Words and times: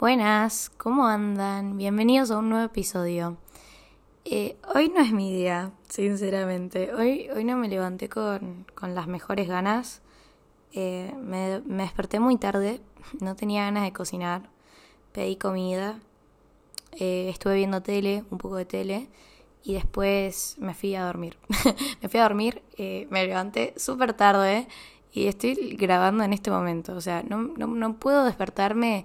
Buenas, 0.00 0.70
¿cómo 0.78 1.06
andan? 1.06 1.76
Bienvenidos 1.76 2.30
a 2.30 2.38
un 2.38 2.48
nuevo 2.48 2.64
episodio. 2.64 3.36
Eh, 4.24 4.56
hoy 4.74 4.88
no 4.88 5.02
es 5.02 5.12
mi 5.12 5.30
día, 5.30 5.72
sinceramente. 5.90 6.94
Hoy, 6.94 7.28
hoy 7.36 7.44
no 7.44 7.58
me 7.58 7.68
levanté 7.68 8.08
con, 8.08 8.64
con 8.74 8.94
las 8.94 9.08
mejores 9.08 9.46
ganas. 9.46 10.00
Eh, 10.72 11.12
me, 11.20 11.60
me 11.66 11.82
desperté 11.82 12.18
muy 12.18 12.38
tarde, 12.38 12.80
no 13.20 13.36
tenía 13.36 13.64
ganas 13.64 13.82
de 13.82 13.92
cocinar. 13.92 14.48
Pedí 15.12 15.36
comida, 15.36 15.98
eh, 16.92 17.28
estuve 17.28 17.56
viendo 17.56 17.82
tele, 17.82 18.24
un 18.30 18.38
poco 18.38 18.56
de 18.56 18.64
tele, 18.64 19.10
y 19.62 19.74
después 19.74 20.56
me 20.58 20.72
fui 20.72 20.94
a 20.94 21.04
dormir. 21.04 21.36
me 22.00 22.08
fui 22.08 22.20
a 22.20 22.22
dormir, 22.22 22.62
me 22.78 23.26
levanté 23.26 23.74
súper 23.76 24.14
tarde 24.14 24.66
y 25.12 25.26
estoy 25.26 25.76
grabando 25.78 26.24
en 26.24 26.32
este 26.32 26.50
momento. 26.50 26.96
O 26.96 27.02
sea, 27.02 27.22
no, 27.22 27.36
no, 27.42 27.66
no 27.66 27.96
puedo 27.98 28.24
despertarme 28.24 29.04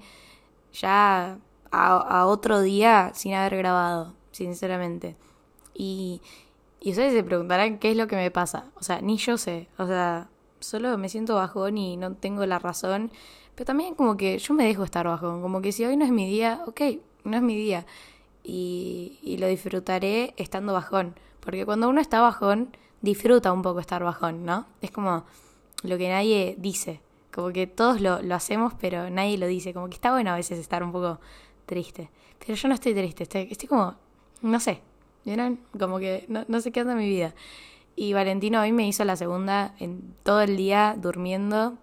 ya 0.75 1.39
a, 1.71 2.25
otro 2.27 2.61
día 2.61 3.11
sin 3.13 3.33
haber 3.33 3.57
grabado, 3.57 4.13
sinceramente. 4.31 5.15
Y, 5.73 6.21
y 6.79 6.91
ustedes 6.91 7.13
se 7.13 7.23
preguntarán 7.23 7.79
qué 7.79 7.91
es 7.91 7.97
lo 7.97 8.07
que 8.07 8.15
me 8.15 8.31
pasa. 8.31 8.71
O 8.75 8.83
sea, 8.83 9.01
ni 9.01 9.17
yo 9.17 9.37
sé. 9.37 9.67
O 9.77 9.87
sea, 9.87 10.29
solo 10.59 10.97
me 10.97 11.09
siento 11.09 11.35
bajón 11.35 11.77
y 11.77 11.97
no 11.97 12.13
tengo 12.13 12.45
la 12.45 12.59
razón. 12.59 13.11
Pero 13.55 13.65
también 13.65 13.95
como 13.95 14.17
que 14.17 14.37
yo 14.37 14.53
me 14.53 14.65
dejo 14.65 14.83
estar 14.83 15.07
bajón. 15.07 15.41
Como 15.41 15.61
que 15.61 15.71
si 15.71 15.85
hoy 15.85 15.97
no 15.97 16.05
es 16.05 16.11
mi 16.11 16.27
día, 16.29 16.61
ok, 16.67 16.81
no 17.23 17.37
es 17.37 17.43
mi 17.43 17.55
día. 17.55 17.85
Y, 18.43 19.19
y 19.23 19.37
lo 19.37 19.47
disfrutaré 19.47 20.33
estando 20.37 20.73
bajón. 20.73 21.15
Porque 21.39 21.65
cuando 21.65 21.89
uno 21.89 22.01
está 22.01 22.21
bajón, 22.21 22.75
disfruta 23.01 23.51
un 23.53 23.61
poco 23.61 23.79
estar 23.79 24.03
bajón, 24.03 24.45
¿no? 24.45 24.65
Es 24.81 24.91
como 24.91 25.25
lo 25.83 25.97
que 25.97 26.09
nadie 26.09 26.55
dice. 26.57 27.01
Como 27.35 27.51
que 27.51 27.67
todos 27.67 27.99
lo, 27.99 28.17
hacemos, 28.33 28.73
pero 28.79 29.09
nadie 29.09 29.37
lo 29.37 29.45
dice. 29.45 29.73
Como 29.73 29.89
que 29.89 29.95
está 29.95 30.11
bueno 30.11 30.31
a 30.31 30.35
veces 30.35 30.57
estar 30.57 30.81
un 30.81 30.93
poco 30.93 31.19
triste. 31.65 32.09
Pero 32.39 32.53
yo 32.53 32.69
no 32.69 32.73
estoy 32.73 32.93
triste, 32.93 33.23
estoy, 33.23 33.49
estoy 33.51 33.67
como, 33.67 33.95
no 34.41 34.57
sé, 34.61 34.81
¿vieron? 35.25 35.59
Como 35.77 35.99
que 35.99 36.25
no, 36.29 36.61
sé 36.61 36.71
qué 36.71 36.79
anda 36.79 36.95
mi 36.95 37.09
vida. 37.09 37.35
Y 37.97 38.13
Valentino 38.13 38.61
hoy 38.61 38.71
me 38.71 38.87
hizo 38.87 39.03
la 39.03 39.17
segunda 39.17 39.75
en 39.79 40.15
todo 40.23 40.39
el 40.39 40.55
día 40.55 40.95
durmiendo. 40.97 41.77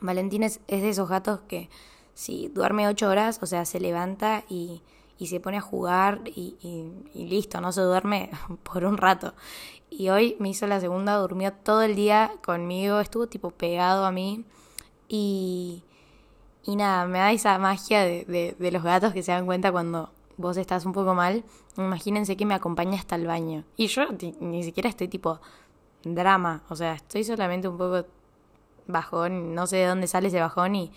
Valentín 0.00 0.42
es, 0.42 0.60
de 0.66 0.86
esos 0.90 1.08
gatos 1.08 1.40
que 1.48 1.70
si 2.12 2.48
duerme 2.48 2.86
ocho 2.86 3.08
horas, 3.08 3.38
o 3.40 3.46
sea, 3.46 3.64
se 3.64 3.80
levanta 3.80 4.44
y, 4.46 4.82
se 5.24 5.40
pone 5.40 5.56
a 5.56 5.62
jugar 5.62 6.20
y, 6.26 6.54
y, 7.14 7.24
listo, 7.24 7.62
no 7.62 7.72
se 7.72 7.80
duerme 7.80 8.28
por 8.62 8.84
un 8.84 8.98
rato. 8.98 9.32
Y 9.88 10.10
hoy 10.10 10.36
me 10.38 10.50
hizo 10.50 10.66
la 10.66 10.80
segunda, 10.80 11.16
durmió 11.16 11.54
todo 11.54 11.80
el 11.80 11.96
día 11.96 12.30
conmigo, 12.44 13.00
estuvo 13.00 13.26
tipo 13.26 13.52
pegado 13.52 14.04
a 14.04 14.12
mí. 14.12 14.44
Y, 15.08 15.82
y 16.64 16.76
nada, 16.76 17.06
me 17.06 17.18
da 17.18 17.32
esa 17.32 17.58
magia 17.58 18.02
de, 18.02 18.56
de, 18.58 18.72
los 18.72 18.82
gatos 18.82 19.12
que 19.12 19.22
se 19.22 19.32
dan 19.32 19.46
cuenta 19.46 19.70
cuando 19.70 20.10
vos 20.36 20.56
estás 20.56 20.84
un 20.84 20.92
poco 20.92 21.14
mal. 21.14 21.44
Imagínense 21.76 22.36
que 22.36 22.46
me 22.46 22.54
acompaña 22.54 22.98
hasta 22.98 23.16
el 23.16 23.26
baño. 23.26 23.64
Y 23.76 23.86
yo 23.86 24.02
ni 24.40 24.64
siquiera 24.64 24.88
estoy 24.88 25.08
tipo 25.08 25.40
drama, 26.02 26.62
o 26.68 26.76
sea, 26.76 26.94
estoy 26.94 27.24
solamente 27.24 27.68
un 27.68 27.76
poco 27.76 28.06
bajón, 28.86 29.54
no 29.54 29.66
sé 29.66 29.76
de 29.76 29.86
dónde 29.86 30.06
sale 30.06 30.28
ese 30.28 30.40
bajón 30.40 30.74
y, 30.74 30.92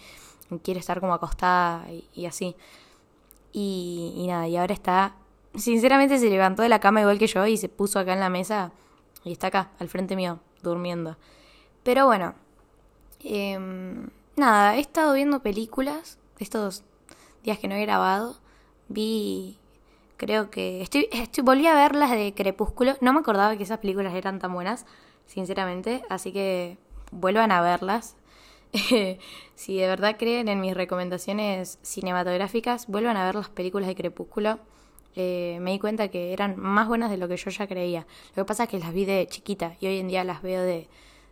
quiere 0.63 0.79
estar 0.79 0.99
como 0.99 1.13
acostada 1.13 1.85
y, 2.13 2.25
así. 2.25 2.55
Y, 3.51 4.13
y, 4.17 4.27
nada, 4.27 4.47
y 4.47 4.57
ahora 4.57 4.73
está, 4.73 5.15
sinceramente 5.55 6.17
se 6.17 6.29
levantó 6.29 6.63
de 6.63 6.69
la 6.69 6.79
cama 6.79 7.01
igual 7.01 7.19
que 7.19 7.27
yo 7.27 7.45
y 7.45 7.57
se 7.57 7.69
puso 7.69 7.99
acá 7.99 8.13
en 8.13 8.19
la 8.19 8.29
mesa 8.29 8.71
y 9.23 9.31
está 9.31 9.47
acá, 9.47 9.71
al 9.79 9.89
frente 9.89 10.15
mío, 10.15 10.39
durmiendo. 10.63 11.17
Pero 11.83 12.05
bueno, 12.07 12.33
Em, 13.23 14.09
nada, 14.35 14.77
he 14.77 14.79
estado 14.79 15.13
viendo 15.13 15.41
películas 15.41 16.17
estos 16.39 16.83
días 17.43 17.59
que 17.59 17.67
no 17.67 17.75
he 17.75 17.81
grabado. 17.81 18.37
Vi, 18.87 19.57
creo 20.17 20.49
que 20.49 20.81
estoy, 20.81 21.09
estoy 21.11 21.43
volví 21.43 21.67
a 21.67 21.75
ver 21.75 21.95
las 21.95 22.11
de 22.11 22.33
Crepúsculo. 22.33 22.95
No 23.01 23.13
me 23.13 23.19
acordaba 23.19 23.57
que 23.57 23.63
esas 23.63 23.79
películas 23.79 24.13
eran 24.13 24.39
tan 24.39 24.53
buenas, 24.53 24.85
sinceramente, 25.25 26.03
así 26.09 26.31
que 26.31 26.77
vuelvan 27.11 27.51
a 27.51 27.61
verlas. 27.61 28.15
si 29.55 29.77
de 29.77 29.87
verdad 29.87 30.15
creen 30.17 30.47
en 30.47 30.61
mis 30.61 30.75
recomendaciones 30.75 31.79
cinematográficas, 31.81 32.87
vuelvan 32.87 33.17
a 33.17 33.25
ver 33.25 33.35
las 33.35 33.49
películas 33.49 33.87
de 33.87 33.95
Crepúsculo. 33.95 34.59
Eh, 35.15 35.57
me 35.61 35.71
di 35.71 35.79
cuenta 35.79 36.07
que 36.09 36.33
eran 36.33 36.57
más 36.57 36.87
buenas 36.87 37.09
de 37.11 37.17
lo 37.17 37.27
que 37.27 37.35
yo 37.35 37.49
ya 37.49 37.67
creía. 37.67 38.05
Lo 38.35 38.43
que 38.43 38.47
pasa 38.47 38.63
es 38.63 38.69
que 38.69 38.79
las 38.79 38.93
vi 38.93 39.05
de 39.05 39.27
chiquita 39.27 39.75
y 39.81 39.87
hoy 39.87 39.97
en 39.97 40.07
día 40.07 40.23
las 40.23 40.41
veo 40.41 40.61
de, 40.61 40.87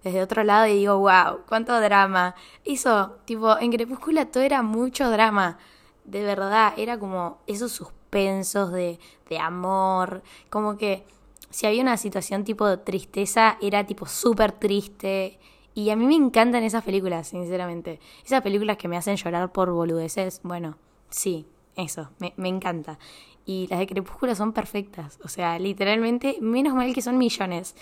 desde 0.07 0.21
otro 0.21 0.43
lado 0.43 0.67
y 0.67 0.73
digo, 0.75 0.97
wow, 0.97 1.41
cuánto 1.47 1.79
drama. 1.79 2.35
Hizo, 2.63 3.17
tipo, 3.25 3.57
en 3.59 3.71
Crepúsculo 3.71 4.25
todo 4.27 4.43
era 4.43 4.61
mucho 4.61 5.09
drama. 5.09 5.57
De 6.05 6.23
verdad, 6.23 6.73
era 6.77 6.97
como 6.97 7.39
esos 7.47 7.71
suspensos 7.71 8.71
de, 8.71 8.99
de 9.29 9.39
amor. 9.39 10.23
Como 10.49 10.77
que 10.77 11.05
si 11.49 11.65
había 11.65 11.81
una 11.81 11.97
situación 11.97 12.43
tipo 12.43 12.65
de 12.67 12.77
tristeza, 12.77 13.57
era 13.61 13.85
tipo 13.85 14.05
súper 14.05 14.53
triste. 14.53 15.39
Y 15.73 15.89
a 15.89 15.95
mí 15.95 16.05
me 16.05 16.15
encantan 16.15 16.63
esas 16.63 16.83
películas, 16.83 17.27
sinceramente. 17.27 17.99
Esas 18.25 18.41
películas 18.41 18.77
que 18.77 18.87
me 18.87 18.97
hacen 18.97 19.15
llorar 19.15 19.51
por 19.51 19.71
boludeces, 19.71 20.39
bueno, 20.43 20.77
sí, 21.09 21.45
eso, 21.75 22.09
me, 22.19 22.33
me 22.37 22.49
encanta. 22.49 22.97
Y 23.45 23.67
las 23.67 23.79
de 23.79 23.87
Crepúsculo 23.87 24.35
son 24.35 24.53
perfectas. 24.53 25.19
O 25.23 25.27
sea, 25.27 25.59
literalmente, 25.59 26.37
menos 26.41 26.73
mal 26.73 26.93
que 26.93 27.01
son 27.01 27.17
millones. 27.17 27.75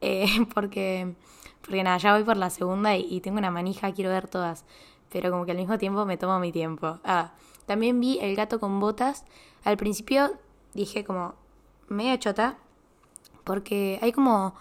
Eh, 0.00 0.26
porque 0.54 1.14
porque 1.64 1.82
nada, 1.82 1.96
ya 1.96 2.12
voy 2.12 2.24
por 2.24 2.36
la 2.36 2.50
segunda 2.50 2.96
y, 2.96 3.20
tengo 3.20 3.38
una 3.38 3.50
manija, 3.50 3.92
quiero 3.92 4.10
ver 4.10 4.28
todas. 4.28 4.64
Pero 5.10 5.30
como 5.30 5.44
que 5.44 5.52
al 5.52 5.56
mismo 5.56 5.78
tiempo 5.78 6.04
me 6.04 6.16
tomo 6.16 6.38
mi 6.38 6.52
tiempo. 6.52 6.98
Ah, 7.04 7.32
también 7.66 8.00
vi 8.00 8.18
El 8.20 8.36
gato 8.36 8.60
con 8.60 8.80
botas. 8.80 9.24
Al 9.64 9.76
principio 9.76 10.32
dije 10.74 11.04
como 11.04 11.34
media 11.88 12.18
chota. 12.18 12.58
Porque 13.44 13.98
hay 14.02 14.12
como 14.12 14.54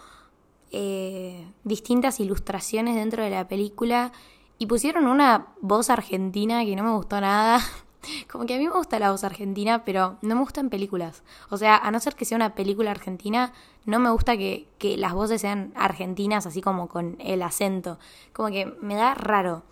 eh, 0.71 1.45
distintas 1.63 2.19
ilustraciones 2.19 2.95
dentro 2.95 3.23
de 3.23 3.31
la 3.31 3.47
película. 3.47 4.13
Y 4.57 4.67
pusieron 4.67 5.07
una 5.07 5.47
voz 5.59 5.89
argentina 5.89 6.63
que 6.63 6.75
no 6.75 6.83
me 6.83 6.91
gustó 6.91 7.19
nada. 7.19 7.59
Como 8.31 8.45
que 8.45 8.55
a 8.55 8.57
mí 8.57 8.65
me 8.67 8.73
gusta 8.73 8.99
la 8.99 9.11
voz 9.11 9.23
argentina, 9.23 9.83
pero 9.83 10.17
no 10.21 10.35
me 10.35 10.41
gusta 10.41 10.61
en 10.61 10.69
películas. 10.69 11.23
O 11.49 11.57
sea, 11.57 11.77
a 11.77 11.91
no 11.91 11.99
ser 11.99 12.15
que 12.15 12.25
sea 12.25 12.35
una 12.35 12.55
película 12.55 12.91
argentina, 12.91 13.53
no 13.85 13.99
me 13.99 14.09
gusta 14.11 14.37
que, 14.37 14.67
que 14.77 14.97
las 14.97 15.13
voces 15.13 15.41
sean 15.41 15.73
argentinas, 15.75 16.45
así 16.45 16.61
como 16.61 16.87
con 16.87 17.17
el 17.19 17.41
acento. 17.41 17.99
Como 18.33 18.49
que 18.49 18.65
me 18.81 18.95
da 18.95 19.13
raro. 19.13 19.63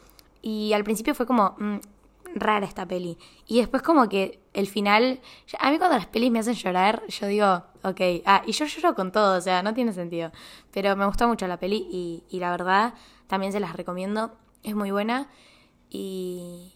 Y 0.41 0.73
al 0.73 0.83
principio 0.83 1.13
fue 1.15 1.25
como, 1.25 1.55
mm, 1.57 1.77
rara 2.35 2.65
esta 2.65 2.85
peli. 2.85 3.17
Y 3.47 3.59
después 3.59 3.81
como 3.83 4.07
que 4.09 4.39
el 4.53 4.67
final, 4.67 5.21
a 5.59 5.71
mí 5.71 5.77
cuando 5.77 5.97
las 5.97 6.07
pelis 6.07 6.31
me 6.31 6.39
hacen 6.39 6.55
llorar, 6.55 7.03
yo 7.07 7.27
digo, 7.27 7.63
ok, 7.83 8.01
ah, 8.25 8.43
y 8.45 8.51
yo 8.51 8.65
lloro 8.65 8.95
con 8.95 9.11
todo, 9.11 9.37
o 9.37 9.41
sea, 9.41 9.63
no 9.63 9.73
tiene 9.73 9.93
sentido. 9.93 10.31
Pero 10.71 10.95
me 10.95 11.05
gustó 11.05 11.27
mucho 11.27 11.47
la 11.47 11.57
peli 11.57 11.87
y, 11.91 12.23
y 12.29 12.39
la 12.39 12.51
verdad 12.51 12.93
también 13.27 13.51
se 13.51 13.59
las 13.59 13.75
recomiendo, 13.75 14.35
es 14.63 14.75
muy 14.75 14.91
buena. 14.91 15.29
Y, 15.89 16.73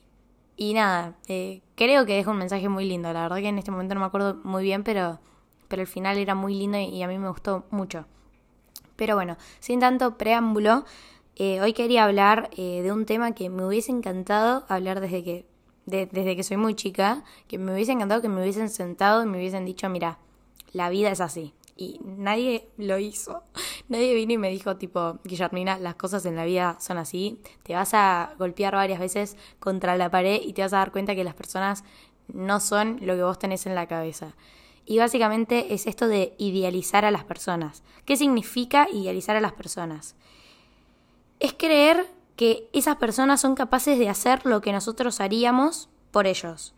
y 0.57 0.73
nada, 0.73 1.15
eh, 1.27 1.61
creo 1.75 2.05
que 2.05 2.13
deja 2.13 2.31
un 2.31 2.37
mensaje 2.37 2.69
muy 2.69 2.85
lindo. 2.85 3.11
La 3.11 3.23
verdad 3.23 3.37
que 3.37 3.49
en 3.49 3.57
este 3.57 3.71
momento 3.71 3.93
no 3.93 4.01
me 4.01 4.07
acuerdo 4.07 4.39
muy 4.43 4.63
bien, 4.63 4.83
pero, 4.83 5.19
pero 5.67 5.81
el 5.81 5.87
final 5.87 6.17
era 6.17 6.35
muy 6.35 6.55
lindo 6.55 6.77
y, 6.77 7.01
a 7.03 7.07
mí 7.07 7.17
me 7.17 7.27
gustó 7.27 7.65
mucho. 7.71 8.05
Pero 8.95 9.15
bueno, 9.15 9.37
sin 9.59 9.81
tanto 9.81 10.17
preámbulo, 10.17 10.85
eh, 11.35 11.59
hoy 11.61 11.73
quería 11.73 12.05
hablar 12.05 12.49
eh, 12.55 12.81
de 12.81 12.91
un 12.93 13.05
tema 13.05 13.33
que 13.33 13.49
me 13.49 13.65
hubiese 13.65 13.91
encantado 13.91 14.63
hablar 14.69 15.01
desde 15.01 15.23
que, 15.23 15.45
desde 15.85 16.35
que 16.35 16.43
soy 16.43 16.57
muy 16.57 16.75
chica, 16.75 17.23
que 17.47 17.57
me 17.57 17.73
hubiese 17.73 17.91
encantado 17.91 18.21
que 18.21 18.29
me 18.29 18.41
hubiesen 18.41 18.69
sentado 18.69 19.23
y 19.23 19.25
me 19.25 19.37
hubiesen 19.37 19.65
dicho, 19.65 19.89
mira, 19.89 20.17
la 20.71 20.89
vida 20.89 21.11
es 21.11 21.19
así. 21.19 21.53
Y 21.75 21.99
nadie 22.03 22.69
lo 22.77 22.97
hizo. 22.97 23.43
Nadie 23.89 24.13
vino 24.15 24.33
y 24.33 24.37
me 24.37 24.49
dijo, 24.49 24.77
tipo, 24.77 25.19
Guillermina, 25.25 25.77
las 25.77 25.95
cosas 25.95 26.25
en 26.25 26.35
la 26.35 26.45
vida 26.45 26.77
son 26.79 26.97
así. 26.97 27.39
Te 27.63 27.73
vas 27.73 27.93
a 27.93 28.33
golpear 28.39 28.73
varias 28.73 28.99
veces 28.99 29.37
contra 29.59 29.97
la 29.97 30.09
pared 30.09 30.41
y 30.41 30.53
te 30.53 30.61
vas 30.61 30.73
a 30.73 30.77
dar 30.77 30.91
cuenta 30.91 31.15
que 31.15 31.23
las 31.23 31.35
personas 31.35 31.83
no 32.27 32.59
son 32.59 32.99
lo 33.01 33.15
que 33.15 33.23
vos 33.23 33.37
tenés 33.37 33.65
en 33.65 33.75
la 33.75 33.87
cabeza. 33.87 34.35
Y 34.85 34.99
básicamente 34.99 35.73
es 35.73 35.87
esto 35.87 36.07
de 36.07 36.33
idealizar 36.37 37.05
a 37.05 37.11
las 37.11 37.23
personas. 37.23 37.83
¿Qué 38.05 38.15
significa 38.15 38.87
idealizar 38.91 39.35
a 39.35 39.41
las 39.41 39.53
personas? 39.53 40.15
Es 41.39 41.53
creer 41.53 42.07
que 42.35 42.69
esas 42.73 42.97
personas 42.97 43.41
son 43.41 43.55
capaces 43.55 43.97
de 43.97 44.09
hacer 44.09 44.45
lo 44.45 44.61
que 44.61 44.71
nosotros 44.71 45.19
haríamos 45.19 45.89
por 46.11 46.27
ellos. 46.27 46.73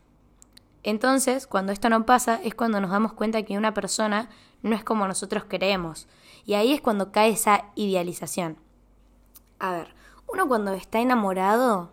Entonces, 0.83 1.47
cuando 1.47 1.73
esto 1.73 1.89
no 1.89 2.05
pasa, 2.05 2.39
es 2.43 2.55
cuando 2.55 2.79
nos 2.79 2.91
damos 2.91 3.13
cuenta 3.13 3.43
que 3.43 3.57
una 3.57 3.73
persona 3.73 4.29
no 4.61 4.75
es 4.75 4.83
como 4.83 5.07
nosotros 5.07 5.43
creemos. 5.47 6.07
Y 6.45 6.53
ahí 6.53 6.73
es 6.73 6.81
cuando 6.81 7.11
cae 7.11 7.29
esa 7.29 7.65
idealización. 7.75 8.57
A 9.59 9.71
ver, 9.71 9.95
uno 10.31 10.47
cuando 10.47 10.73
está 10.73 10.99
enamorado, 10.99 11.89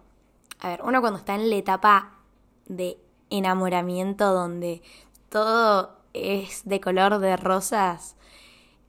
a 0.61 0.69
ver, 0.69 0.83
uno 0.83 1.01
cuando 1.01 1.19
está 1.19 1.35
en 1.35 1.51
la 1.51 1.57
etapa 1.57 2.13
de 2.67 2.99
enamoramiento 3.31 4.33
donde 4.33 4.83
todo 5.29 5.97
es 6.13 6.63
de 6.65 6.81
color 6.81 7.19
de 7.19 7.37
rosas, 7.37 8.17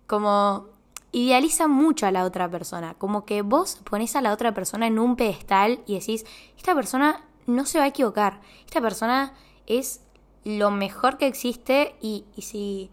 como 0.08 0.68
idealiza 1.12 1.68
mucho 1.68 2.06
a 2.06 2.12
la 2.12 2.26
otra 2.26 2.50
persona, 2.50 2.94
como 2.96 3.26
que 3.26 3.42
vos 3.42 3.82
pones 3.90 4.16
a 4.16 4.22
la 4.22 4.34
otra 4.34 4.54
persona 4.54 4.88
en 4.88 5.00
un 5.00 5.16
pedestal 5.16 5.80
y 5.86 5.98
decís, 5.98 6.26
esta 6.58 6.76
persona 6.76 7.24
no 7.48 7.66
se 7.66 7.78
va 7.80 7.86
a 7.86 7.88
equivocar. 7.88 8.42
Esta 8.66 8.82
persona 8.82 9.34
es 9.66 10.02
lo 10.44 10.72
mejor 10.72 11.18
que 11.18 11.28
existe 11.28 11.96
y, 12.02 12.26
y 12.36 12.42
si 12.44 12.92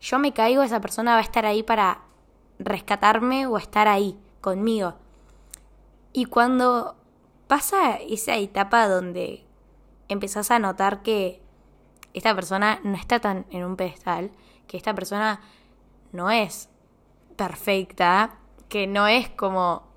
yo 0.00 0.18
me 0.18 0.32
caigo, 0.32 0.62
esa 0.62 0.80
persona 0.80 1.12
va 1.12 1.18
a 1.18 1.22
estar 1.22 1.46
ahí 1.46 1.62
para 1.62 2.02
rescatarme 2.58 3.46
o 3.46 3.58
estar 3.58 3.88
ahí 3.88 4.18
conmigo. 4.40 4.94
Y 6.12 6.24
cuando 6.24 6.96
pasa 7.46 7.96
esa 7.96 8.36
etapa 8.36 8.88
donde 8.88 9.44
empezás 10.08 10.50
a 10.50 10.58
notar 10.58 11.02
que 11.02 11.42
esta 12.14 12.34
persona 12.34 12.80
no 12.82 12.96
está 12.96 13.20
tan 13.20 13.46
en 13.50 13.64
un 13.64 13.76
pedestal, 13.76 14.30
que 14.66 14.76
esta 14.76 14.94
persona 14.94 15.40
no 16.12 16.30
es 16.30 16.68
perfecta, 17.36 18.38
que 18.68 18.86
no 18.86 19.06
es 19.06 19.28
como 19.28 19.88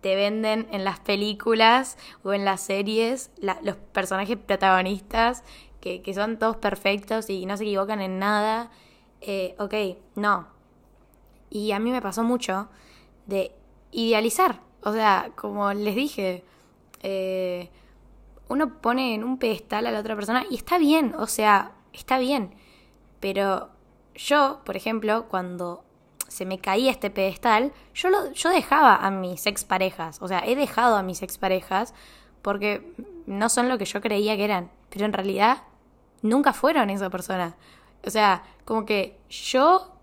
te 0.00 0.14
venden 0.14 0.66
en 0.70 0.84
las 0.84 0.98
películas 1.00 1.98
o 2.22 2.32
en 2.32 2.44
las 2.44 2.62
series 2.62 3.30
los 3.62 3.76
personajes 3.76 4.38
protagonistas 4.38 5.44
que, 5.80 6.02
que, 6.02 6.14
son 6.14 6.38
todos 6.38 6.56
perfectos 6.56 7.28
y 7.28 7.44
no 7.46 7.56
se 7.56 7.64
equivocan 7.64 8.00
en 8.00 8.18
nada. 8.18 8.70
Eh, 9.20 9.54
ok, 9.58 9.74
no. 10.16 10.48
Y 11.50 11.72
a 11.72 11.78
mí 11.78 11.90
me 11.90 12.02
pasó 12.02 12.22
mucho 12.22 12.68
de 13.26 13.52
idealizar. 13.90 14.60
O 14.82 14.92
sea, 14.92 15.32
como 15.36 15.72
les 15.72 15.94
dije, 15.94 16.44
eh, 17.02 17.70
uno 18.48 18.80
pone 18.80 19.14
en 19.14 19.24
un 19.24 19.38
pedestal 19.38 19.86
a 19.86 19.90
la 19.90 20.00
otra 20.00 20.16
persona 20.16 20.44
y 20.50 20.56
está 20.56 20.78
bien, 20.78 21.14
o 21.18 21.26
sea, 21.26 21.72
está 21.92 22.18
bien. 22.18 22.54
Pero 23.20 23.70
yo, 24.14 24.60
por 24.64 24.76
ejemplo, 24.76 25.26
cuando 25.28 25.84
se 26.28 26.46
me 26.46 26.58
caía 26.58 26.90
este 26.90 27.10
pedestal, 27.10 27.72
yo, 27.94 28.08
lo, 28.10 28.32
yo 28.32 28.50
dejaba 28.50 28.96
a 28.96 29.10
mis 29.10 29.46
exparejas, 29.46 30.22
o 30.22 30.28
sea, 30.28 30.40
he 30.46 30.56
dejado 30.56 30.96
a 30.96 31.02
mis 31.02 31.22
exparejas 31.22 31.94
porque 32.42 32.94
no 33.26 33.48
son 33.48 33.68
lo 33.68 33.78
que 33.78 33.84
yo 33.84 34.00
creía 34.00 34.36
que 34.36 34.44
eran, 34.44 34.70
pero 34.88 35.04
en 35.04 35.12
realidad 35.12 35.64
nunca 36.22 36.52
fueron 36.52 36.90
esa 36.90 37.10
persona. 37.10 37.56
O 38.04 38.10
sea, 38.10 38.42
como 38.64 38.84
que 38.84 39.20
yo 39.28 39.96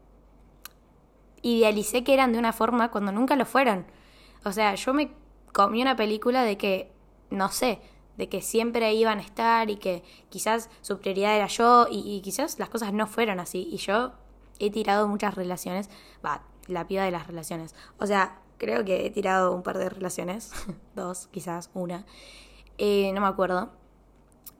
idealicé 1.42 2.04
que 2.04 2.14
eran 2.14 2.34
de 2.34 2.40
una 2.40 2.54
forma 2.54 2.92
cuando 2.92 3.12
nunca 3.12 3.36
lo 3.36 3.46
fueron. 3.46 3.86
O 4.44 4.52
sea, 4.52 4.76
yo 4.76 4.94
me 4.94 5.12
comí 5.54 5.82
una 5.82 5.96
película 5.96 6.44
de 6.44 6.58
que, 6.58 6.92
no 7.30 7.50
sé, 7.50 7.82
de 8.18 8.30
que 8.30 8.42
siempre 8.42 8.94
iban 8.94 9.20
a 9.20 9.22
estar 9.22 9.70
y 9.70 9.78
que 9.78 10.04
quizás 10.30 10.70
su 10.82 11.00
prioridad 11.00 11.36
era 11.36 11.48
yo 11.48 11.88
y, 11.90 12.22
quizás 12.22 12.60
las 12.60 12.70
cosas 12.70 12.94
no 12.94 13.08
fueron 13.08 13.40
así. 13.40 13.68
Y 13.72 13.78
yo 13.78 14.14
he 14.60 14.72
tirado 14.72 15.08
muchas 15.08 15.36
relaciones, 15.36 15.90
va, 16.26 16.44
la 16.68 16.88
piba 16.88 17.04
de 17.04 17.12
las 17.12 17.28
relaciones. 17.28 17.76
O 18.00 18.08
sea, 18.08 18.42
creo 18.58 18.84
que 18.84 19.06
he 19.06 19.10
tirado 19.12 19.54
un 19.54 19.64
par 19.64 19.78
de 19.78 19.90
relaciones, 19.90 20.52
dos, 20.96 21.28
quizás 21.28 21.70
una, 21.74 22.06
eh, 22.78 23.12
no 23.14 23.22
me 23.22 23.28
acuerdo, 23.28 23.72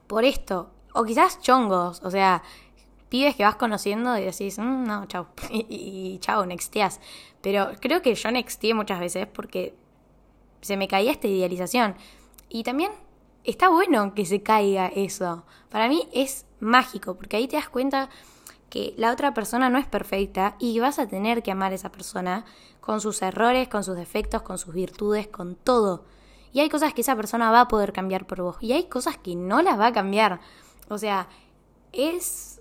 por 0.06 0.24
esto. 0.24 0.70
O 0.94 1.04
quizás 1.04 1.40
chongos, 1.40 2.00
o 2.02 2.10
sea, 2.10 2.42
pibes 3.08 3.36
que 3.36 3.44
vas 3.44 3.56
conociendo 3.56 4.16
y 4.18 4.24
decís, 4.24 4.58
mm, 4.58 4.84
no, 4.84 5.06
chau, 5.06 5.26
y, 5.50 5.66
y, 5.68 6.18
chau, 6.18 6.44
nexteas. 6.46 7.00
Pero 7.40 7.70
creo 7.80 8.02
que 8.02 8.14
yo 8.14 8.30
nexteé 8.30 8.74
muchas 8.74 9.00
veces 9.00 9.26
porque 9.26 9.74
se 10.60 10.76
me 10.76 10.88
caía 10.88 11.12
esta 11.12 11.28
idealización. 11.28 11.94
Y 12.48 12.62
también 12.62 12.90
está 13.44 13.68
bueno 13.68 14.14
que 14.14 14.24
se 14.24 14.42
caiga 14.42 14.88
eso. 14.88 15.44
Para 15.70 15.88
mí 15.88 16.08
es 16.12 16.46
mágico, 16.60 17.16
porque 17.16 17.36
ahí 17.36 17.48
te 17.48 17.56
das 17.56 17.68
cuenta 17.68 18.08
que 18.70 18.94
la 18.96 19.12
otra 19.12 19.32
persona 19.34 19.70
no 19.70 19.78
es 19.78 19.86
perfecta 19.86 20.56
y 20.58 20.78
vas 20.80 20.98
a 20.98 21.06
tener 21.06 21.42
que 21.42 21.50
amar 21.50 21.72
a 21.72 21.76
esa 21.76 21.90
persona 21.90 22.44
con 22.80 23.00
sus 23.00 23.22
errores, 23.22 23.68
con 23.68 23.84
sus 23.84 23.96
defectos, 23.96 24.42
con 24.42 24.58
sus 24.58 24.74
virtudes, 24.74 25.28
con 25.28 25.54
todo. 25.54 26.04
Y 26.52 26.60
hay 26.60 26.68
cosas 26.68 26.94
que 26.94 27.02
esa 27.02 27.16
persona 27.16 27.50
va 27.50 27.62
a 27.62 27.68
poder 27.68 27.92
cambiar 27.92 28.26
por 28.26 28.42
vos 28.42 28.56
y 28.60 28.72
hay 28.72 28.84
cosas 28.84 29.16
que 29.18 29.34
no 29.34 29.62
las 29.62 29.78
va 29.78 29.86
a 29.88 29.92
cambiar. 29.92 30.40
O 30.88 30.98
sea, 30.98 31.28
es 31.92 32.57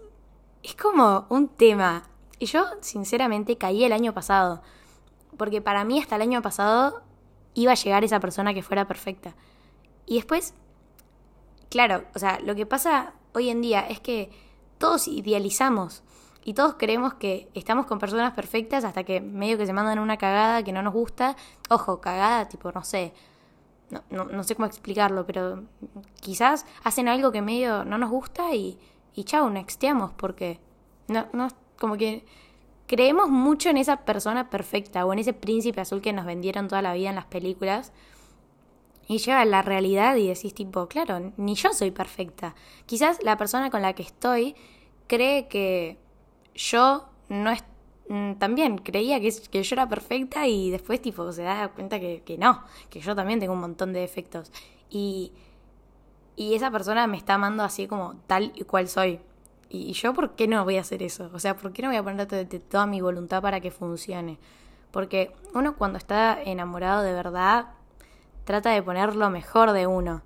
es 0.64 0.76
como 0.76 1.26
un 1.30 1.48
tema. 1.48 2.04
Y 2.40 2.46
yo, 2.46 2.66
sinceramente, 2.82 3.58
caí 3.58 3.84
el 3.84 3.94
año 3.94 4.14
pasado. 4.14 4.62
Porque 5.38 5.62
para 5.62 5.84
mí, 5.84 6.00
hasta 6.00 6.16
el 6.16 6.22
año 6.22 6.42
pasado, 6.42 7.02
iba 7.54 7.72
a 7.72 7.76
llegar 7.76 8.04
esa 8.04 8.20
persona 8.20 8.54
que 8.54 8.64
fuera 8.64 8.88
perfecta. 8.88 9.36
Y 10.06 10.16
después, 10.16 10.54
claro, 11.70 12.04
o 12.16 12.20
sea, 12.20 12.40
lo 12.40 12.56
que 12.56 12.66
pasa 12.66 13.14
hoy 13.34 13.50
en 13.50 13.62
día 13.62 13.82
es 13.82 14.00
que 14.00 14.32
todos 14.78 15.08
idealizamos. 15.08 16.04
Y 16.44 16.54
todos 16.54 16.76
creemos 16.78 17.16
que 17.16 17.50
estamos 17.56 17.88
con 17.88 18.00
personas 18.00 18.34
perfectas 18.34 18.86
hasta 18.86 19.04
que 19.04 19.20
medio 19.20 19.58
que 19.58 19.66
se 19.66 19.74
mandan 19.74 20.00
una 20.00 20.18
cagada 20.18 20.64
que 20.64 20.72
no 20.72 20.82
nos 20.82 20.94
gusta. 20.94 21.36
Ojo, 21.70 22.00
cagada, 22.00 22.48
tipo, 22.48 22.72
no 22.72 22.84
sé. 22.86 23.14
No, 23.90 24.02
no, 24.10 24.26
no 24.26 24.44
sé 24.44 24.56
cómo 24.56 24.66
explicarlo, 24.66 25.26
pero 25.26 25.64
quizás 26.22 26.66
hacen 26.84 27.10
algo 27.10 27.32
que 27.32 27.42
medio 27.42 27.84
no 27.84 27.98
nos 27.98 28.10
gusta 28.10 28.54
y 28.56 28.80
y 29.18 29.24
chau, 29.24 29.50
nexteamos 29.50 30.12
porque 30.12 30.60
no, 31.08 31.26
no, 31.34 31.48
como 31.80 31.98
que 31.98 32.24
creemos 32.86 33.30
mucho 33.30 33.72
en 33.72 33.78
esa 33.78 34.06
persona 34.06 34.52
perfecta 34.52 35.08
o 35.08 35.12
en 35.12 35.18
ese 35.18 35.34
príncipe 35.34 35.82
azul 35.82 36.02
que 36.02 36.14
nos 36.14 36.28
vendieron 36.28 36.68
toda 36.68 36.84
la 36.84 36.94
vida 36.94 37.10
en 37.10 37.16
las 37.16 37.26
películas. 37.26 37.94
Y 39.08 39.18
llega 39.18 39.44
la 39.46 39.64
realidad 39.64 40.18
y 40.18 40.28
decís 40.28 40.54
tipo, 40.54 40.88
claro, 40.88 41.34
ni 41.36 41.56
yo 41.56 41.74
soy 41.74 41.90
perfecta. 41.90 42.54
Quizás 42.86 43.18
la 43.24 43.38
persona 43.38 43.72
con 43.72 43.82
la 43.82 43.94
que 43.94 44.04
estoy 44.04 44.56
cree 45.08 45.48
que 45.48 45.98
yo 46.54 47.10
no 47.28 47.50
es 47.50 47.64
mm, 48.10 48.34
también 48.34 48.78
creía 48.78 49.20
que, 49.20 49.34
que 49.50 49.64
yo 49.64 49.74
era 49.74 49.90
perfecta 49.90 50.46
y 50.46 50.70
después 50.70 51.02
tipo 51.02 51.32
se 51.32 51.42
da 51.42 51.70
cuenta 51.70 52.00
que, 52.00 52.22
que 52.24 52.38
no, 52.38 52.64
que 52.92 53.00
yo 53.00 53.16
también 53.16 53.40
tengo 53.40 53.54
un 53.54 53.62
montón 53.62 53.94
de 53.94 54.02
defectos. 54.02 54.52
Y 54.92 55.32
y 56.38 56.54
esa 56.54 56.70
persona 56.70 57.08
me 57.08 57.18
está 57.18 57.34
amando 57.34 57.64
así 57.64 57.88
como 57.88 58.14
tal 58.28 58.54
y 58.56 58.64
cual 58.64 58.88
soy. 58.88 59.20
Y 59.70 59.92
yo, 59.94 60.14
¿por 60.14 60.36
qué 60.36 60.48
no 60.48 60.64
voy 60.64 60.78
a 60.78 60.82
hacer 60.82 61.02
eso? 61.02 61.30
O 61.34 61.40
sea, 61.40 61.58
¿por 61.58 61.74
qué 61.74 61.82
no 61.82 61.90
voy 61.90 61.98
a 61.98 62.04
poner 62.04 62.28
toda 62.70 62.86
mi 62.86 63.02
voluntad 63.02 63.42
para 63.42 63.60
que 63.60 63.72
funcione? 63.72 64.38
Porque 64.92 65.34
uno 65.56 65.76
cuando 65.76 65.98
está 65.98 66.42
enamorado 66.42 67.02
de 67.02 67.12
verdad, 67.12 67.72
trata 68.46 68.70
de 68.70 68.84
poner 68.84 69.16
lo 69.16 69.32
mejor 69.32 69.72
de 69.72 69.88
uno. 69.88 70.22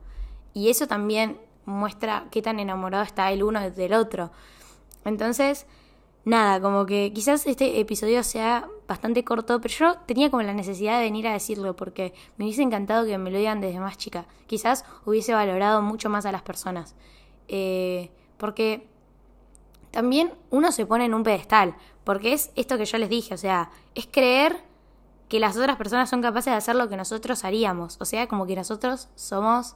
Y 0.54 0.70
eso 0.70 0.86
también 0.86 1.40
muestra 1.66 2.26
qué 2.30 2.42
tan 2.42 2.60
enamorado 2.60 3.04
está 3.04 3.32
el 3.32 3.42
uno 3.42 3.72
del 3.72 3.94
otro. 3.94 4.32
Entonces, 5.06 5.66
nada, 6.26 6.62
como 6.62 6.86
que 6.86 7.12
quizás 7.14 7.46
este 7.48 7.80
episodio 7.80 8.24
sea 8.24 8.68
bastante 8.88 9.24
corto, 9.24 9.60
pero 9.62 9.74
yo 9.74 9.96
tenía 10.06 10.30
como 10.30 10.44
la 10.44 10.54
necesidad 10.54 10.98
de 10.98 11.06
venir 11.06 11.28
a 11.28 11.34
decirlo 11.34 11.76
porque 11.76 12.14
me 12.38 12.46
hubiese 12.46 12.62
encantado 12.62 13.06
que 13.06 13.18
me 13.18 13.32
lo 13.32 13.38
digan 13.38 13.62
desde 13.62 13.80
más 13.80 13.98
chica. 13.98 14.26
Quizás 14.48 14.86
hubiese 15.06 15.34
valorado 15.34 15.82
mucho 15.82 16.10
más 16.10 16.26
a 16.26 16.32
las 16.32 16.42
personas. 16.42 16.96
Eh, 17.48 18.12
porque 18.38 18.88
también 19.92 20.34
uno 20.50 20.72
se 20.72 20.86
pone 20.86 21.06
en 21.06 21.14
un 21.14 21.24
pedestal, 21.24 21.76
porque 22.04 22.34
es 22.34 22.52
esto 22.56 22.78
que 22.78 22.86
yo 22.86 22.98
les 22.98 23.10
dije, 23.10 23.34
o 23.34 23.38
sea, 23.38 23.70
es 23.94 24.08
creer 24.10 24.58
que 25.28 25.40
las 25.40 25.56
otras 25.58 25.78
personas 25.78 26.10
son 26.10 26.22
capaces 26.22 26.52
de 26.52 26.58
hacer 26.58 26.76
lo 26.76 26.90
que 26.90 26.98
nosotros 26.98 27.44
haríamos, 27.46 27.98
o 28.00 28.06
sea, 28.06 28.28
como 28.28 28.46
que 28.46 28.56
nosotros 28.56 29.10
somos, 29.16 29.76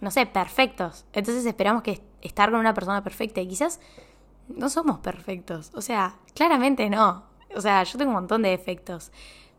no 0.00 0.10
sé, 0.10 0.26
perfectos. 0.26 1.04
Entonces 1.12 1.44
esperamos 1.44 1.82
que 1.82 2.02
estar 2.22 2.50
con 2.50 2.60
una 2.60 2.74
persona 2.74 3.02
perfecta 3.02 3.40
y 3.40 3.48
quizás 3.48 3.80
no 4.48 4.68
somos 4.68 4.98
perfectos. 4.98 5.70
O 5.74 5.80
sea, 5.80 6.16
claramente 6.34 6.88
no. 6.90 7.24
O 7.54 7.60
sea, 7.60 7.82
yo 7.84 7.98
tengo 7.98 8.10
un 8.10 8.16
montón 8.16 8.42
de 8.42 8.50
defectos. 8.50 9.12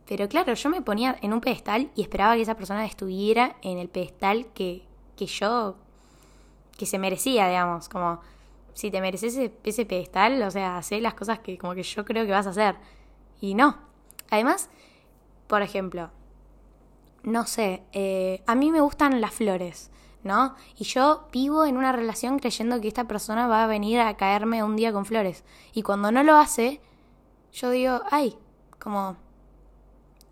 Pero 0.08 0.28
claro, 0.28 0.54
yo 0.54 0.70
me 0.70 0.82
ponía 0.82 1.18
en 1.22 1.34
un 1.34 1.42
pedestal 1.42 1.92
y 1.96 2.02
esperaba 2.02 2.36
que 2.36 2.42
esa 2.42 2.56
persona 2.56 2.86
estuviera 2.86 3.58
en 3.62 3.78
el 3.78 3.90
pedestal 3.90 4.48
que, 4.54 4.84
que 5.16 5.28
yo, 5.28 5.76
que 6.78 6.86
se 6.86 6.98
merecía, 6.98 7.48
digamos. 7.48 7.90
Como, 7.90 8.20
si 8.74 8.92
te 8.92 9.02
mereces 9.02 9.52
ese, 9.64 9.86
pedestal, 9.86 10.42
o 10.42 10.52
sea, 10.52 10.78
hacer 10.78 11.02
las 11.02 11.14
cosas 11.14 11.40
que 11.40 11.58
como 11.58 11.76
que 11.76 11.84
yo 11.84 12.06
creo 12.06 12.26
que 12.26 12.32
vas 12.32 12.48
a 12.48 12.52
hacer. 12.52 12.76
Y 13.42 13.54
no. 13.54 13.78
Además, 14.30 14.70
por 15.48 15.62
ejemplo, 15.62 16.12
no 17.24 17.46
sé, 17.46 17.84
eh, 17.92 18.42
a 18.48 18.56
mí 18.56 18.72
me 18.72 18.82
gustan 18.82 19.20
las 19.22 19.34
flores. 19.34 19.92
¿No? 20.24 20.56
Y 20.78 20.84
yo 20.84 21.28
vivo 21.32 21.66
en 21.66 21.78
una 21.78 21.92
relación 21.92 22.40
creyendo 22.40 22.82
que 22.82 22.88
esta 22.88 23.06
persona 23.06 23.48
va 23.48 23.64
a 23.64 23.68
venir 23.68 24.00
a 24.00 24.18
caerme 24.18 24.64
un 24.64 24.76
día 24.76 24.92
con 24.92 25.06
flores. 25.06 25.44
Y 25.74 25.82
cuando 25.84 26.12
no 26.12 26.24
lo 26.24 26.38
hace, 26.38 26.82
yo 27.52 27.70
digo, 27.70 28.02
ay, 28.12 28.38
como, 28.80 29.18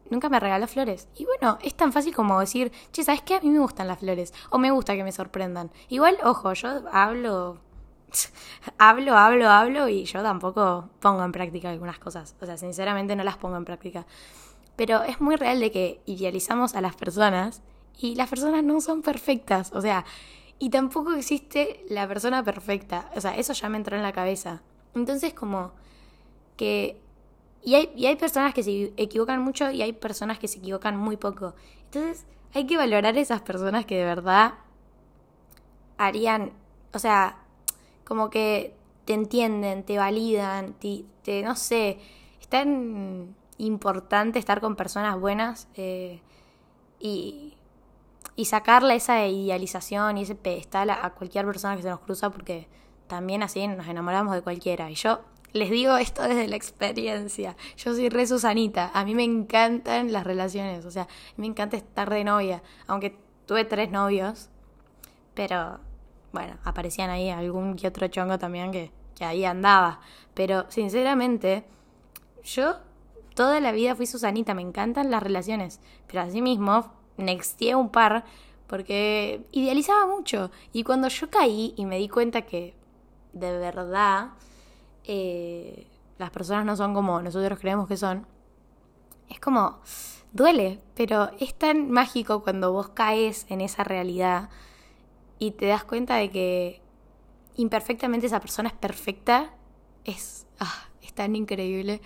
nunca 0.10 0.30
me 0.30 0.40
regaló 0.40 0.68
flores. 0.68 1.08
Y 1.16 1.26
bueno, 1.26 1.58
es 1.62 1.76
tan 1.76 1.94
fácil 1.94 2.16
como 2.16 2.40
decir, 2.40 2.72
che, 2.92 3.04
¿sabes 3.04 3.22
qué? 3.22 3.36
A 3.36 3.42
mí 3.42 3.50
me 3.50 3.60
gustan 3.60 3.88
las 3.88 4.00
flores. 4.00 4.34
O 4.50 4.58
me 4.58 4.72
gusta 4.72 4.96
que 4.96 5.04
me 5.04 5.12
sorprendan. 5.12 5.72
Igual, 5.90 6.18
ojo, 6.24 6.54
yo 6.54 6.84
hablo, 6.92 7.60
hablo, 8.78 9.18
hablo, 9.18 9.50
hablo 9.50 9.88
y 9.88 10.06
yo 10.06 10.22
tampoco 10.22 10.90
pongo 11.00 11.24
en 11.24 11.32
práctica 11.32 11.70
algunas 11.70 12.00
cosas. 12.00 12.36
O 12.42 12.46
sea, 12.46 12.58
sinceramente 12.58 13.16
no 13.16 13.24
las 13.24 13.38
pongo 13.38 13.58
en 13.58 13.66
práctica. 13.66 14.06
Pero 14.76 15.04
es 15.04 15.20
muy 15.22 15.36
real 15.36 15.60
de 15.60 15.72
que 15.72 16.02
idealizamos 16.06 16.76
a 16.76 16.82
las 16.82 16.96
personas 16.96 17.64
y 18.00 18.16
las 18.16 18.30
personas 18.30 18.64
no 18.64 18.80
son 18.82 19.02
perfectas, 19.02 19.72
o 19.74 19.82
sea, 19.82 20.06
y 20.60 20.70
tampoco 20.70 21.14
existe 21.14 21.86
la 21.90 22.08
persona 22.08 22.44
perfecta, 22.44 23.12
o 23.16 23.22
sea, 23.22 23.36
eso 23.38 23.54
ya 23.54 23.70
me 23.70 23.78
entró 23.78 23.96
en 23.96 24.04
la 24.04 24.12
cabeza. 24.12 24.62
Entonces 24.96 25.34
como 25.34 25.72
que... 26.56 27.00
Y 27.64 27.76
hay, 27.76 27.92
y 27.96 28.06
hay 28.06 28.16
personas 28.16 28.54
que 28.54 28.64
se 28.64 28.94
equivocan 28.98 29.42
mucho 29.42 29.70
y 29.72 29.82
hay 29.82 29.92
personas 29.92 30.40
que 30.40 30.48
se 30.48 30.60
equivocan 30.60 30.96
muy 30.96 31.18
poco. 31.18 31.54
Entonces 31.86 32.26
hay 32.54 32.66
que 32.66 32.78
valorar 32.78 33.18
esas 33.18 33.42
personas 33.42 33.86
que 33.86 33.98
de 33.98 34.06
verdad 34.06 34.54
harían, 35.98 36.54
o 36.94 37.00
sea, 37.00 37.40
como 38.06 38.30
que 38.30 38.74
te 39.06 39.14
entienden, 39.14 39.84
te 39.84 39.98
validan, 39.98 40.74
te, 40.74 41.44
no 41.44 41.56
sé, 41.56 42.00
es 42.40 42.48
tan 42.48 43.36
importante 43.58 44.40
estar 44.40 44.62
con 44.62 44.76
personas 44.76 45.20
buenas 45.20 45.68
eh, 45.76 46.22
y, 47.00 47.47
y 48.38 48.46
sacarle 48.46 48.96
esa 48.96 49.26
idealización 49.26 50.20
y 50.20 50.22
ese 50.22 50.36
pedestal 50.36 50.92
a, 50.92 51.10
cualquier 51.10 51.46
persona 51.48 51.76
que 51.76 51.82
se 51.82 51.90
nos 51.90 52.00
cruza 52.00 52.30
porque 52.30 52.68
también 53.08 53.42
así 53.42 53.68
nos 53.68 53.88
enamoramos 53.88 54.36
de 54.36 54.44
cualquiera. 54.44 54.92
Y 54.92 54.94
yo 54.94 55.22
les 55.54 55.72
digo 55.72 55.98
esto 55.98 56.22
desde 56.22 56.48
la 56.48 56.56
experiencia. 56.56 57.58
Yo 57.78 57.96
soy 57.96 58.10
re 58.10 58.28
Susanita. 58.28 58.92
A 58.94 59.04
mí 59.06 59.16
me 59.16 59.24
encantan 59.24 60.14
las 60.14 60.24
relaciones. 60.24 60.86
O 60.86 60.92
sea, 60.92 61.08
me 61.36 61.48
encanta 61.48 61.78
estar 61.78 62.12
de 62.12 62.24
novia. 62.24 62.62
Aunque 62.86 63.18
tuve 63.48 63.66
tres 63.66 63.90
novios. 63.90 64.50
Pero, 65.34 65.80
bueno, 66.32 66.58
aparecían 66.64 67.10
ahí 67.10 67.32
algún 67.32 67.76
que 67.76 67.88
otro 67.88 68.08
chongo 68.08 68.38
también 68.38 68.72
que, 68.72 68.92
que 69.16 69.26
ahí 69.26 69.46
andaba. 69.46 70.00
Pero, 70.36 70.70
sinceramente, 70.70 71.66
yo 72.44 72.76
toda 73.34 73.60
la 73.60 73.72
vida 73.72 73.96
fui 73.96 74.06
Susanita. 74.06 74.54
Me 74.54 74.62
encantan 74.62 75.10
las 75.10 75.24
relaciones. 75.24 75.80
Pero 76.06 76.22
así 76.22 76.40
nexteé 77.18 77.76
un 77.76 77.90
par 77.90 78.26
porque 78.68 79.46
idealizaba 79.52 80.06
mucho. 80.08 80.52
Y 80.74 80.84
cuando 80.84 81.08
yo 81.08 81.30
caí 81.30 81.74
y 81.78 81.86
me 81.86 81.98
di 81.98 82.10
cuenta 82.10 82.44
que 82.44 82.76
de 83.34 83.58
verdad 83.58 84.32
eh, 85.04 85.88
las 86.18 86.32
personas 86.32 86.66
no 86.66 86.76
son 86.76 86.94
como 86.94 87.22
nosotros 87.22 87.60
creemos 87.60 87.88
que 87.88 87.98
son, 87.98 88.28
es 89.30 89.40
como, 89.40 89.80
duele, 90.32 90.80
pero 90.96 91.30
es 91.40 91.54
tan 91.54 91.90
mágico 91.90 92.44
cuando 92.44 92.72
vos 92.72 92.90
caes 92.90 93.46
en 93.50 93.62
esa 93.62 93.84
realidad 93.84 94.50
y 95.40 95.52
te 95.52 95.68
das 95.68 95.84
cuenta 95.84 96.16
de 96.16 96.30
que 96.30 96.82
imperfectamente 97.56 98.28
esa 98.28 98.40
persona 98.40 98.70
es 98.70 98.76
perfecta, 98.76 99.54
es, 100.06 100.48
ah, 100.60 100.86
es 101.02 101.14
tan 101.14 101.36
increíble. 101.36 102.02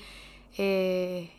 Eh, 0.57 1.31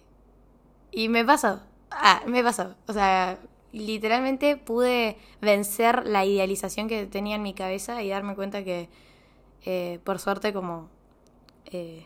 y 0.90 1.08
me 1.08 1.24
pasó, 1.24 1.60
ah, 1.90 2.22
me 2.26 2.42
pasó, 2.42 2.74
o 2.86 2.92
sea, 2.92 3.38
literalmente 3.72 4.56
pude 4.56 5.16
vencer 5.40 6.06
la 6.06 6.24
idealización 6.24 6.88
que 6.88 7.06
tenía 7.06 7.36
en 7.36 7.42
mi 7.42 7.54
cabeza 7.54 8.02
y 8.02 8.10
darme 8.10 8.34
cuenta 8.34 8.62
que, 8.62 8.88
eh, 9.64 9.98
por 10.04 10.18
suerte, 10.18 10.52
como 10.52 10.88
eh, 11.66 12.04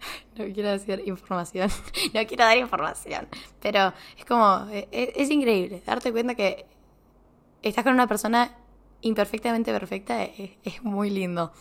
no 0.36 0.44
quiero 0.52 0.70
decir 0.70 1.02
información, 1.06 1.70
no 2.14 2.26
quiero 2.26 2.44
dar 2.44 2.58
información, 2.58 3.28
pero 3.60 3.92
es 4.18 4.24
como, 4.24 4.66
eh, 4.70 4.88
es, 4.92 5.30
increíble 5.30 5.82
darte 5.86 6.12
cuenta 6.12 6.34
que 6.34 6.66
estás 7.62 7.84
con 7.84 7.94
una 7.94 8.08
persona 8.08 8.56
imperfectamente 9.00 9.72
perfecta, 9.72 10.24
es, 10.24 10.82
muy 10.82 11.10
lindo. 11.10 11.52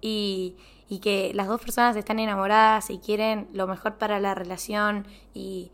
Y, 0.00 0.56
y, 0.88 0.98
que 0.98 1.32
las 1.32 1.46
dos 1.46 1.60
personas 1.60 1.94
están 1.96 2.18
enamoradas 2.18 2.90
y 2.90 2.98
quieren 2.98 3.48
lo 3.52 3.68
mejor 3.68 3.98
para 3.98 4.18
la 4.18 4.34
relación 4.34 5.06
y, 5.32 5.70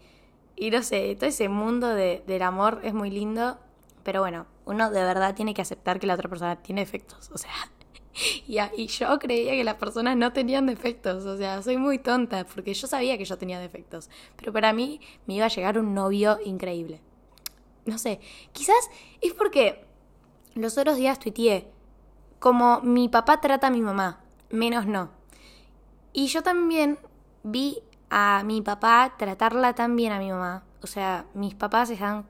y 0.59 0.71
no 0.71 0.83
sé, 0.83 1.15
todo 1.17 1.29
ese 1.29 1.49
mundo 1.49 1.88
de, 1.88 2.23
del 2.27 2.43
amor 2.43 2.81
es 2.83 2.95
muy 2.95 3.11
lindo, 3.11 3.59
pero 4.03 4.21
bueno, 4.21 4.47
uno 4.65 4.91
de 4.91 5.03
verdad 5.03 5.35
tiene 5.35 5.55
que 5.55 5.62
aceptar 5.62 5.99
que 6.00 6.07
la 6.07 6.15
otra 6.15 6.29
persona 6.29 6.57
tiene 6.57 6.83
defectos, 6.83 7.31
o 7.33 7.38
sea, 7.38 7.53
Y, 8.77 8.87
yo 8.87 9.19
creía 9.19 9.53
que 9.53 9.65
las 9.65 9.77
personas 9.77 10.17
no 10.17 10.33
tenían 10.33 10.67
defectos, 10.67 11.25
o 11.25 11.37
sea, 11.37 11.62
soy 11.62 11.77
muy 11.77 11.99
tonta, 11.99 12.45
porque 12.45 12.75
yo 12.75 12.87
sabía 12.87 13.19
que 13.19 13.25
yo 13.25 13.38
tenía 13.38 13.61
defectos, 13.61 14.11
pero 14.37 14.53
para 14.53 14.73
mí 14.73 15.00
me 15.27 15.35
iba 15.35 15.47
a 15.47 15.49
llegar 15.49 15.79
un 15.79 15.95
novio 15.95 16.38
increíble. 16.45 17.00
No 17.85 17.99
sé, 17.99 18.21
quizás 18.53 18.91
es 19.21 19.33
porque 19.33 19.85
los 20.55 20.77
otros 20.77 20.97
días 20.97 21.19
tuiteé, 21.19 21.71
como 22.38 22.81
mi 22.83 23.09
papá 23.09 23.41
trata 23.41 23.69
a 23.69 23.71
mi 23.71 23.81
mamá, 23.81 24.21
menos 24.50 24.87
no. 24.87 25.11
Y 26.12 26.27
yo 26.27 26.43
también 26.43 26.99
vi 27.43 27.79
a 28.11 28.43
mi 28.45 28.62
papá 28.62 29.15
tratarla 29.19 29.75
tan 29.75 29.97
bien 29.97 30.12
a 30.12 30.19
mi 30.19 30.31
mamá. 30.31 30.65
O 30.83 30.87
sea, 30.87 31.27
mis 31.35 31.55
papás 31.55 31.91
están 31.91 32.27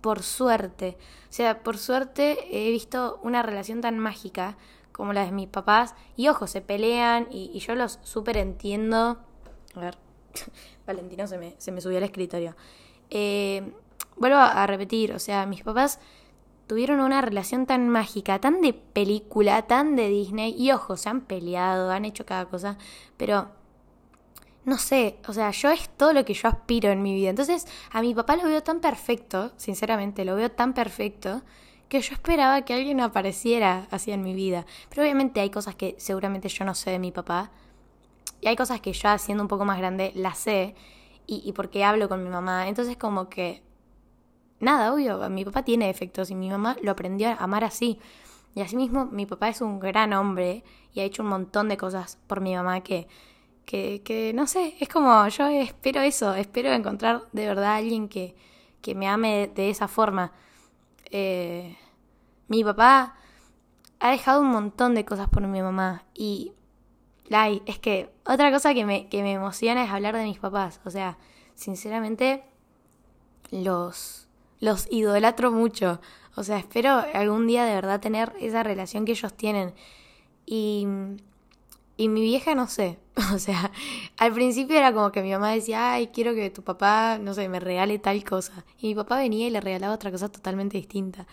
por 0.00 0.22
suerte. 0.22 0.98
O 1.30 1.32
sea, 1.32 1.62
por 1.62 1.78
suerte 1.78 2.38
he 2.50 2.70
visto 2.70 3.20
una 3.22 3.42
relación 3.42 3.80
tan 3.80 3.98
mágica 3.98 4.56
como 4.92 5.12
la 5.12 5.24
de 5.24 5.32
mis 5.32 5.48
papás. 5.48 5.94
Y 6.16 6.28
ojo, 6.28 6.46
se 6.46 6.60
pelean 6.60 7.28
y, 7.30 7.58
yo 7.60 7.74
los 7.74 7.98
súper 8.02 8.36
entiendo. 8.36 9.18
A 9.74 9.80
ver, 9.80 9.96
Valentino 10.86 11.26
se 11.26 11.38
me, 11.38 11.54
se 11.58 11.72
me 11.72 11.80
subió 11.80 11.98
al 11.98 12.04
escritorio. 12.04 12.54
Eh, 13.10 13.72
vuelvo 14.16 14.36
a, 14.36 14.66
repetir, 14.66 15.12
o 15.12 15.18
sea, 15.18 15.46
mis 15.46 15.62
papás 15.62 15.98
tuvieron 16.66 17.00
una 17.00 17.20
relación 17.20 17.66
tan 17.66 17.88
mágica, 17.88 18.40
tan 18.40 18.60
de 18.60 18.72
película, 18.72 19.62
tan 19.62 19.96
de 19.96 20.08
Disney. 20.08 20.54
Y 20.56 20.72
ojo, 20.72 20.96
se 20.96 21.08
han 21.08 21.22
peleado, 21.22 21.90
han 21.90 22.04
hecho 22.04 22.26
cada 22.26 22.46
cosa. 22.46 22.76
Pero 23.16 23.48
no 24.64 24.78
sé, 24.78 25.18
o 25.26 25.32
sea, 25.32 25.50
yo 25.50 25.70
es 25.70 25.88
todo 25.96 26.12
lo 26.12 26.24
que 26.24 26.34
yo 26.34 26.48
aspiro 26.48 26.90
en 26.90 27.02
mi 27.02 27.14
vida. 27.14 27.30
Entonces, 27.30 27.66
a 27.90 28.00
mi 28.00 28.14
papá 28.14 28.36
lo 28.36 28.44
veo 28.44 28.62
tan 28.62 28.80
perfecto, 28.80 29.52
sinceramente, 29.56 30.24
lo 30.24 30.36
veo 30.36 30.50
tan 30.52 30.72
perfecto, 30.72 31.42
que 31.88 32.00
yo 32.00 32.14
esperaba 32.14 32.62
que 32.62 32.72
alguien 32.72 33.00
apareciera 33.00 33.86
así 33.90 34.12
en 34.12 34.22
mi 34.22 34.34
vida. 34.34 34.64
Pero 34.88 35.02
obviamente 35.02 35.40
hay 35.40 35.50
cosas 35.50 35.74
que 35.74 35.94
seguramente 35.98 36.48
yo 36.48 36.64
no 36.64 36.74
sé 36.74 36.90
de 36.90 36.98
mi 36.98 37.12
papá. 37.12 37.50
Y 38.40 38.48
hay 38.48 38.56
cosas 38.56 38.80
que 38.80 38.92
yo, 38.92 39.18
siendo 39.18 39.44
un 39.44 39.48
poco 39.48 39.64
más 39.64 39.78
grande, 39.78 40.12
las 40.14 40.38
sé. 40.38 40.74
Y, 41.26 41.42
y 41.44 41.52
porque 41.52 41.84
hablo 41.84 42.08
con 42.08 42.22
mi 42.22 42.30
mamá. 42.30 42.68
Entonces, 42.68 42.96
como 42.96 43.28
que. 43.28 43.62
Nada, 44.58 44.94
obvio, 44.94 45.28
mi 45.28 45.44
papá 45.44 45.64
tiene 45.64 45.88
defectos 45.88 46.30
y 46.30 46.34
mi 46.34 46.48
mamá 46.48 46.76
lo 46.82 46.92
aprendió 46.92 47.28
a 47.28 47.34
amar 47.34 47.64
así. 47.64 47.98
Y 48.54 48.60
asimismo, 48.62 49.06
mi 49.06 49.26
papá 49.26 49.48
es 49.48 49.60
un 49.60 49.80
gran 49.80 50.12
hombre 50.12 50.64
y 50.94 51.00
ha 51.00 51.04
hecho 51.04 51.22
un 51.22 51.28
montón 51.28 51.68
de 51.68 51.76
cosas 51.76 52.18
por 52.26 52.40
mi 52.40 52.54
mamá 52.54 52.80
que, 52.80 53.08
que, 53.72 54.32
no 54.34 54.46
sé, 54.46 54.74
es 54.80 54.88
como 54.88 55.26
yo 55.28 55.48
espero 55.48 56.02
eso, 56.02 56.34
espero 56.34 56.72
encontrar 56.72 57.22
de 57.32 57.46
verdad 57.46 57.72
a 57.72 57.76
alguien 57.76 58.08
que, 58.08 58.36
que 58.82 58.94
me 58.94 59.08
ame 59.08 59.50
de, 59.54 59.70
esa 59.70 59.88
forma. 59.88 60.32
Eh, 61.10 61.76
mi 62.48 62.62
papá 62.64 63.16
ha 63.98 64.10
dejado 64.10 64.42
un 64.42 64.48
montón 64.48 64.94
de 64.94 65.04
cosas 65.04 65.28
por 65.28 65.46
mi 65.46 65.62
mamá 65.62 66.04
y 66.14 66.52
Lai, 67.28 67.62
es 67.64 67.78
que 67.78 68.12
otra 68.26 68.52
cosa 68.52 68.74
que 68.74 68.84
me, 68.84 69.08
que 69.08 69.22
me 69.22 69.32
emociona 69.32 69.84
es 69.84 69.90
hablar 69.90 70.16
de 70.16 70.24
mis 70.24 70.38
papás. 70.38 70.80
O 70.84 70.90
sea, 70.90 71.16
sinceramente, 71.54 72.44
los, 73.50 74.28
los 74.60 74.86
idolatro 74.90 75.50
mucho. 75.50 76.00
O 76.36 76.42
sea, 76.42 76.58
espero 76.58 77.02
algún 77.14 77.46
día 77.46 77.64
de 77.64 77.74
verdad 77.74 78.00
tener 78.00 78.34
esa 78.38 78.62
relación 78.62 79.06
que 79.06 79.12
ellos 79.12 79.32
tienen. 79.34 79.72
Y, 80.44 80.86
y 81.96 82.08
mi 82.08 82.22
vieja, 82.22 82.54
no 82.54 82.66
sé. 82.66 82.98
O 83.34 83.38
sea, 83.38 83.70
al 84.18 84.32
principio 84.32 84.76
era 84.76 84.92
como 84.92 85.12
que 85.12 85.22
mi 85.22 85.30
mamá 85.30 85.52
decía, 85.52 85.92
ay, 85.92 86.08
quiero 86.08 86.34
que 86.34 86.50
tu 86.50 86.62
papá, 86.62 87.18
no 87.18 87.34
sé, 87.34 87.48
me 87.48 87.60
regale 87.60 87.98
tal 87.98 88.22
cosa. 88.24 88.64
Y 88.78 88.88
mi 88.88 88.94
papá 88.94 89.18
venía 89.18 89.46
y 89.46 89.50
le 89.50 89.60
regalaba 89.60 89.94
otra 89.94 90.10
cosa 90.10 90.30
totalmente 90.30 90.76
distinta. 90.76 91.26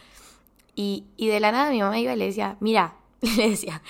Y, 0.76 1.06
y 1.18 1.28
de 1.28 1.40
la 1.40 1.52
nada 1.52 1.72
mi 1.72 1.80
mamá 1.82 2.00
iba 2.00 2.14
y 2.14 2.18
le 2.18 2.26
decía, 2.26 2.58
mira, 2.60 2.96
le 3.22 3.50
decía, 3.50 3.82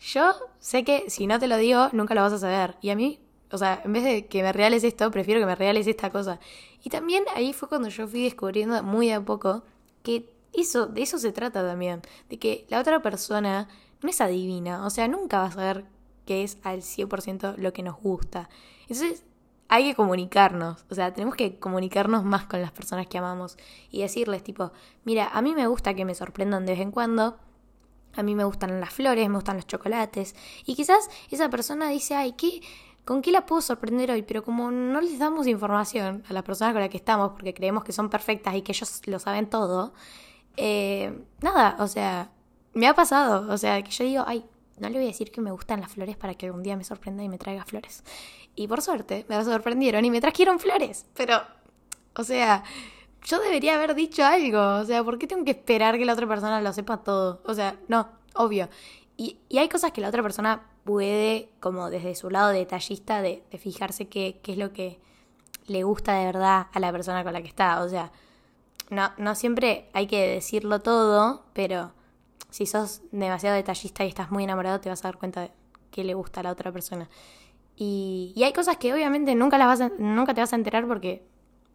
yo 0.00 0.34
sé 0.58 0.84
que 0.84 1.08
si 1.08 1.26
no 1.26 1.38
te 1.38 1.48
lo 1.48 1.56
digo, 1.56 1.88
nunca 1.92 2.14
lo 2.14 2.22
vas 2.22 2.32
a 2.32 2.38
saber. 2.38 2.76
Y 2.82 2.90
a 2.90 2.96
mí, 2.96 3.20
o 3.50 3.58
sea, 3.58 3.80
en 3.84 3.92
vez 3.92 4.04
de 4.04 4.26
que 4.26 4.42
me 4.42 4.52
regales 4.52 4.84
esto, 4.84 5.10
prefiero 5.10 5.40
que 5.40 5.46
me 5.46 5.54
regales 5.54 5.86
esta 5.86 6.10
cosa. 6.10 6.40
Y 6.82 6.90
también 6.90 7.24
ahí 7.34 7.52
fue 7.52 7.68
cuando 7.68 7.88
yo 7.88 8.06
fui 8.08 8.24
descubriendo 8.24 8.82
muy 8.82 9.10
a 9.10 9.24
poco 9.24 9.62
que 10.02 10.28
eso, 10.52 10.86
de 10.86 11.02
eso 11.02 11.18
se 11.18 11.32
trata 11.32 11.62
también, 11.66 12.02
de 12.28 12.38
que 12.38 12.66
la 12.68 12.80
otra 12.80 13.00
persona 13.02 13.68
no 14.02 14.10
es 14.10 14.20
adivina, 14.20 14.84
o 14.84 14.90
sea, 14.90 15.08
nunca 15.08 15.38
va 15.38 15.46
a 15.46 15.52
saber 15.52 15.84
qué 16.24 16.42
es 16.44 16.58
al 16.62 16.82
100% 16.82 17.56
lo 17.56 17.72
que 17.72 17.82
nos 17.82 17.96
gusta. 18.00 18.48
Entonces, 18.82 19.24
hay 19.68 19.84
que 19.84 19.94
comunicarnos, 19.94 20.84
o 20.90 20.94
sea, 20.94 21.12
tenemos 21.12 21.36
que 21.36 21.58
comunicarnos 21.58 22.24
más 22.24 22.44
con 22.44 22.60
las 22.60 22.70
personas 22.70 23.06
que 23.06 23.18
amamos 23.18 23.56
y 23.90 24.02
decirles 24.02 24.42
tipo, 24.44 24.72
mira, 25.04 25.28
a 25.32 25.42
mí 25.42 25.54
me 25.54 25.66
gusta 25.66 25.94
que 25.94 26.04
me 26.04 26.14
sorprendan 26.14 26.66
de 26.66 26.72
vez 26.72 26.80
en 26.80 26.90
cuando, 26.90 27.38
a 28.14 28.22
mí 28.22 28.34
me 28.34 28.44
gustan 28.44 28.78
las 28.80 28.92
flores, 28.92 29.28
me 29.28 29.36
gustan 29.36 29.56
los 29.56 29.66
chocolates 29.66 30.34
y 30.66 30.74
quizás 30.74 31.08
esa 31.30 31.48
persona 31.48 31.88
dice, 31.88 32.14
ay, 32.14 32.32
¿qué? 32.32 32.60
¿Con 33.04 33.20
qué 33.20 33.32
la 33.32 33.46
puedo 33.46 33.60
sorprender 33.60 34.10
hoy? 34.10 34.22
Pero 34.22 34.44
como 34.44 34.70
no 34.70 35.00
les 35.00 35.18
damos 35.18 35.46
información 35.46 36.22
a 36.28 36.32
las 36.32 36.42
personas 36.42 36.72
con 36.72 36.80
las 36.80 36.90
que 36.90 36.96
estamos 36.96 37.32
porque 37.32 37.52
creemos 37.52 37.84
que 37.84 37.92
son 37.92 38.08
perfectas 38.08 38.54
y 38.54 38.62
que 38.62 38.72
ellos 38.72 39.02
lo 39.06 39.18
saben 39.18 39.48
todo, 39.50 39.92
eh, 40.56 41.24
nada, 41.40 41.76
o 41.80 41.88
sea, 41.88 42.30
me 42.74 42.86
ha 42.86 42.94
pasado, 42.94 43.52
o 43.52 43.58
sea, 43.58 43.82
que 43.82 43.90
yo 43.90 44.04
digo, 44.04 44.24
ay, 44.26 44.44
no 44.78 44.88
le 44.88 44.96
voy 44.96 45.04
a 45.04 45.08
decir 45.08 45.30
que 45.30 45.40
me 45.40 45.50
gustan 45.50 45.80
las 45.80 45.92
flores 45.92 46.16
para 46.16 46.34
que 46.34 46.46
algún 46.46 46.62
día 46.62 46.76
me 46.76 46.84
sorprenda 46.84 47.22
y 47.22 47.28
me 47.28 47.38
traiga 47.38 47.64
flores. 47.64 48.02
Y 48.54 48.68
por 48.68 48.82
suerte 48.82 49.24
me 49.28 49.42
sorprendieron 49.44 50.04
y 50.04 50.10
me 50.10 50.20
trajeron 50.20 50.58
flores. 50.58 51.06
Pero, 51.14 51.42
o 52.16 52.24
sea, 52.24 52.64
yo 53.24 53.40
debería 53.40 53.74
haber 53.74 53.94
dicho 53.94 54.24
algo. 54.24 54.80
O 54.80 54.84
sea, 54.84 55.02
¿por 55.04 55.18
qué 55.18 55.26
tengo 55.26 55.44
que 55.44 55.52
esperar 55.52 55.98
que 55.98 56.04
la 56.04 56.12
otra 56.12 56.26
persona 56.26 56.60
lo 56.60 56.72
sepa 56.72 56.98
todo? 56.98 57.40
O 57.44 57.54
sea, 57.54 57.78
no, 57.88 58.08
obvio. 58.34 58.68
Y, 59.16 59.38
y 59.48 59.58
hay 59.58 59.68
cosas 59.68 59.92
que 59.92 60.00
la 60.00 60.08
otra 60.08 60.22
persona 60.22 60.66
puede, 60.84 61.48
como 61.60 61.90
desde 61.90 62.14
su 62.14 62.30
lado 62.30 62.50
detallista, 62.50 63.22
de, 63.22 63.42
de 63.50 63.58
fijarse 63.58 64.08
qué, 64.08 64.40
qué 64.42 64.52
es 64.52 64.58
lo 64.58 64.72
que 64.72 64.98
le 65.66 65.82
gusta 65.82 66.14
de 66.14 66.26
verdad 66.26 66.66
a 66.72 66.80
la 66.80 66.92
persona 66.92 67.24
con 67.24 67.32
la 67.32 67.42
que 67.42 67.48
está. 67.48 67.82
O 67.82 67.88
sea, 67.88 68.12
no, 68.90 69.12
no 69.18 69.34
siempre 69.34 69.88
hay 69.92 70.06
que 70.06 70.28
decirlo 70.28 70.80
todo, 70.80 71.44
pero 71.52 71.92
si 72.54 72.66
sos 72.66 73.02
demasiado 73.10 73.56
detallista 73.56 74.04
y 74.04 74.08
estás 74.08 74.30
muy 74.30 74.44
enamorado, 74.44 74.80
te 74.80 74.88
vas 74.88 75.04
a 75.04 75.08
dar 75.08 75.18
cuenta 75.18 75.40
de 75.40 75.50
que 75.90 76.04
le 76.04 76.14
gusta 76.14 76.38
a 76.38 76.44
la 76.44 76.52
otra 76.52 76.70
persona. 76.70 77.10
Y, 77.74 78.32
y 78.36 78.44
hay 78.44 78.52
cosas 78.52 78.76
que 78.76 78.94
obviamente 78.94 79.34
nunca, 79.34 79.58
las 79.58 79.80
vas 79.80 79.90
nunca 79.98 80.34
te 80.34 80.40
vas 80.40 80.52
a 80.52 80.56
enterar 80.56 80.86
porque 80.86 81.26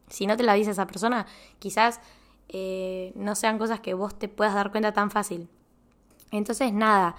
si 0.07 0.25
no 0.25 0.37
te 0.37 0.43
la 0.43 0.53
dice 0.53 0.71
esa 0.71 0.87
persona, 0.87 1.25
quizás 1.59 1.99
eh, 2.47 3.11
no 3.15 3.35
sean 3.35 3.57
cosas 3.57 3.81
que 3.81 3.93
vos 3.93 4.17
te 4.17 4.29
puedas 4.29 4.53
dar 4.53 4.71
cuenta 4.71 4.93
tan 4.93 5.11
fácil. 5.11 5.49
Entonces, 6.31 6.71
nada, 6.71 7.17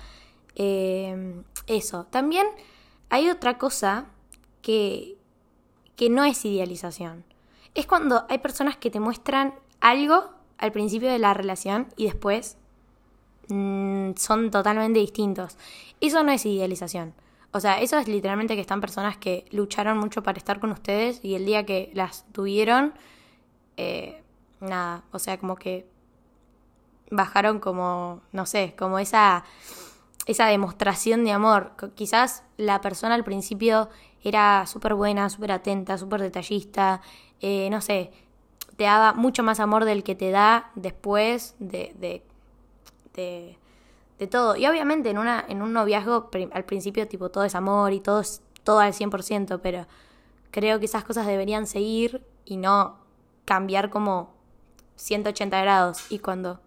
eh, 0.55 1.43
eso. 1.67 2.05
También 2.05 2.47
hay 3.11 3.29
otra 3.29 3.59
cosa 3.59 4.07
que, 4.62 5.19
que 5.97 6.09
no 6.09 6.25
es 6.25 6.43
idealización. 6.47 7.26
Es 7.75 7.87
cuando 7.87 8.25
hay 8.31 8.38
personas 8.38 8.79
que 8.79 8.90
te 8.90 9.00
muestran 9.00 9.55
algo 9.81 10.31
al 10.57 10.73
principio 10.73 11.11
de 11.11 11.19
la 11.19 11.35
relación 11.35 11.88
y 11.99 12.07
después 12.07 12.57
Mm, 13.50 14.12
son 14.16 14.50
totalmente 14.50 14.99
distintos. 15.00 15.57
Eso 16.00 16.23
no 16.23 16.33
es 16.33 16.47
idealización. 16.47 17.14
O 17.52 17.61
sea, 17.61 17.80
eso 17.80 17.99
es 17.99 18.07
literalmente 18.07 18.54
que 18.54 18.61
están 18.61 18.80
personas 18.80 19.16
que 19.16 19.45
lucharon 19.50 19.99
mucho 19.99 20.23
para 20.23 20.38
estar 20.38 20.61
con 20.61 20.71
ustedes 20.71 21.21
y 21.25 21.35
el 21.35 21.47
día 21.47 21.66
que 21.66 21.90
las 21.95 22.25
tuvieron, 22.33 22.95
eh, 23.76 24.23
nada, 24.61 25.02
o 25.11 25.19
sea, 25.19 25.38
como 25.38 25.57
que 25.57 25.87
bajaron 27.11 27.59
como, 27.59 28.21
no 28.33 28.47
sé, 28.47 28.75
como 28.78 29.00
esa, 29.00 29.45
esa 30.26 30.47
demostración 30.47 31.25
de 31.25 31.33
amor. 31.33 31.73
Quizás 31.97 32.45
la 32.57 32.80
persona 32.80 33.14
al 33.16 33.25
principio 33.25 33.88
era 34.23 34.66
súper 34.66 34.95
buena, 34.95 35.28
súper 35.28 35.52
atenta, 35.52 35.99
súper 35.99 36.23
detallista, 36.23 37.00
eh, 37.40 37.69
no 37.71 37.80
sé, 37.80 38.12
te 38.76 38.85
daba 38.85 39.12
mucho 39.12 39.42
más 39.42 39.59
amor 39.59 39.85
del 39.85 40.04
que 40.04 40.14
te 40.14 40.30
da 40.30 40.71
después 40.76 41.57
de, 41.59 41.95
de 41.99 42.23
de, 43.14 43.57
todo. 44.31 44.57
Y 44.57 44.67
obviamente 44.67 45.11
en, 45.11 45.19
una, 45.19 45.45
en 45.49 45.62
un 45.62 45.73
noviazgo 45.73 46.31
al 46.52 46.64
principio 46.64 47.09
tipo 47.09 47.31
todo 47.31 47.45
es 47.45 47.55
amor 47.55 47.93
y 47.93 48.00
todo 48.00 48.21
es 48.21 48.43
todo 48.64 48.81
al 48.81 48.93
100%, 48.93 49.61
pero 49.62 49.87
creo 50.50 50.79
que 50.79 50.85
esas 50.85 51.05
cosas 51.05 51.26
deberían 51.26 51.67
seguir 51.67 52.23
y 52.45 52.57
no 52.57 52.99
cambiar 53.45 53.90
como 53.90 54.33
180 54.97 55.61
grados. 55.62 56.11
Y 56.11 56.19
cuando... 56.19 56.61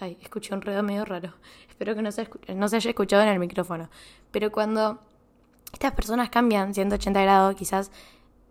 Ay, 0.00 0.16
escuché 0.22 0.54
un 0.54 0.62
ruido 0.62 0.82
medio 0.82 1.04
raro. 1.04 1.34
Espero 1.68 1.94
que 1.94 2.02
no 2.02 2.12
se, 2.12 2.28
no 2.54 2.68
se 2.68 2.76
haya 2.76 2.90
escuchado 2.90 3.22
en 3.22 3.28
el 3.28 3.38
micrófono. 3.38 3.90
Pero 4.30 4.52
cuando 4.52 5.00
estas 5.72 5.92
personas 5.92 6.30
cambian 6.30 6.72
180 6.74 7.20
grados, 7.20 7.56
quizás 7.56 7.90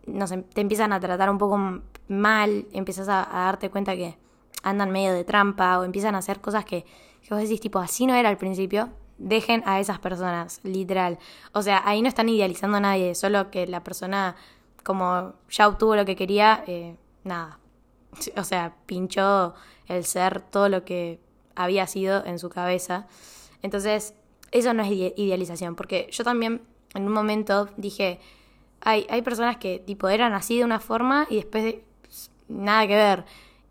no 0.06 0.26
te 0.26 0.60
empiezan 0.60 0.92
a 0.92 1.00
tratar 1.00 1.30
un 1.30 1.38
poco 1.38 1.80
mal, 2.08 2.66
empiezas 2.72 3.08
a 3.08 3.26
darte 3.30 3.70
cuenta 3.70 3.94
que 3.94 4.16
andan 4.62 4.90
medio 4.90 5.12
de 5.12 5.24
trampa 5.24 5.78
o 5.78 5.84
empiezan 5.84 6.14
a 6.14 6.18
hacer 6.18 6.40
cosas 6.40 6.64
que, 6.64 6.84
que 7.22 7.34
vos 7.34 7.42
decís, 7.42 7.60
tipo, 7.60 7.78
así 7.78 8.06
no 8.06 8.14
era 8.14 8.28
al 8.28 8.38
principio, 8.38 8.90
dejen 9.18 9.62
a 9.66 9.80
esas 9.80 9.98
personas, 9.98 10.60
literal. 10.62 11.18
O 11.52 11.62
sea, 11.62 11.82
ahí 11.84 12.02
no 12.02 12.08
están 12.08 12.28
idealizando 12.28 12.76
a 12.76 12.80
nadie, 12.80 13.14
solo 13.14 13.50
que 13.50 13.66
la 13.66 13.84
persona, 13.84 14.36
como 14.84 15.34
ya 15.50 15.68
obtuvo 15.68 15.96
lo 15.96 16.04
que 16.04 16.16
quería, 16.16 16.64
eh, 16.66 16.96
nada. 17.24 17.58
O 18.36 18.44
sea, 18.44 18.74
pinchó 18.86 19.54
el 19.86 20.04
ser 20.04 20.40
todo 20.40 20.68
lo 20.68 20.84
que 20.84 21.20
había 21.54 21.86
sido 21.86 22.24
en 22.24 22.38
su 22.38 22.48
cabeza. 22.48 23.06
Entonces, 23.62 24.14
eso 24.50 24.72
no 24.72 24.82
es 24.82 24.90
idealización, 24.90 25.74
porque 25.74 26.08
yo 26.10 26.24
también 26.24 26.62
en 26.94 27.06
un 27.06 27.12
momento 27.12 27.68
dije, 27.76 28.20
hay, 28.80 29.06
hay 29.10 29.22
personas 29.22 29.58
que 29.58 29.78
tipo 29.78 30.08
eran 30.08 30.32
así 30.32 30.58
de 30.58 30.64
una 30.64 30.80
forma 30.80 31.26
y 31.28 31.36
después 31.36 31.76
nada 32.48 32.86
que 32.86 32.94
ver. 32.94 33.24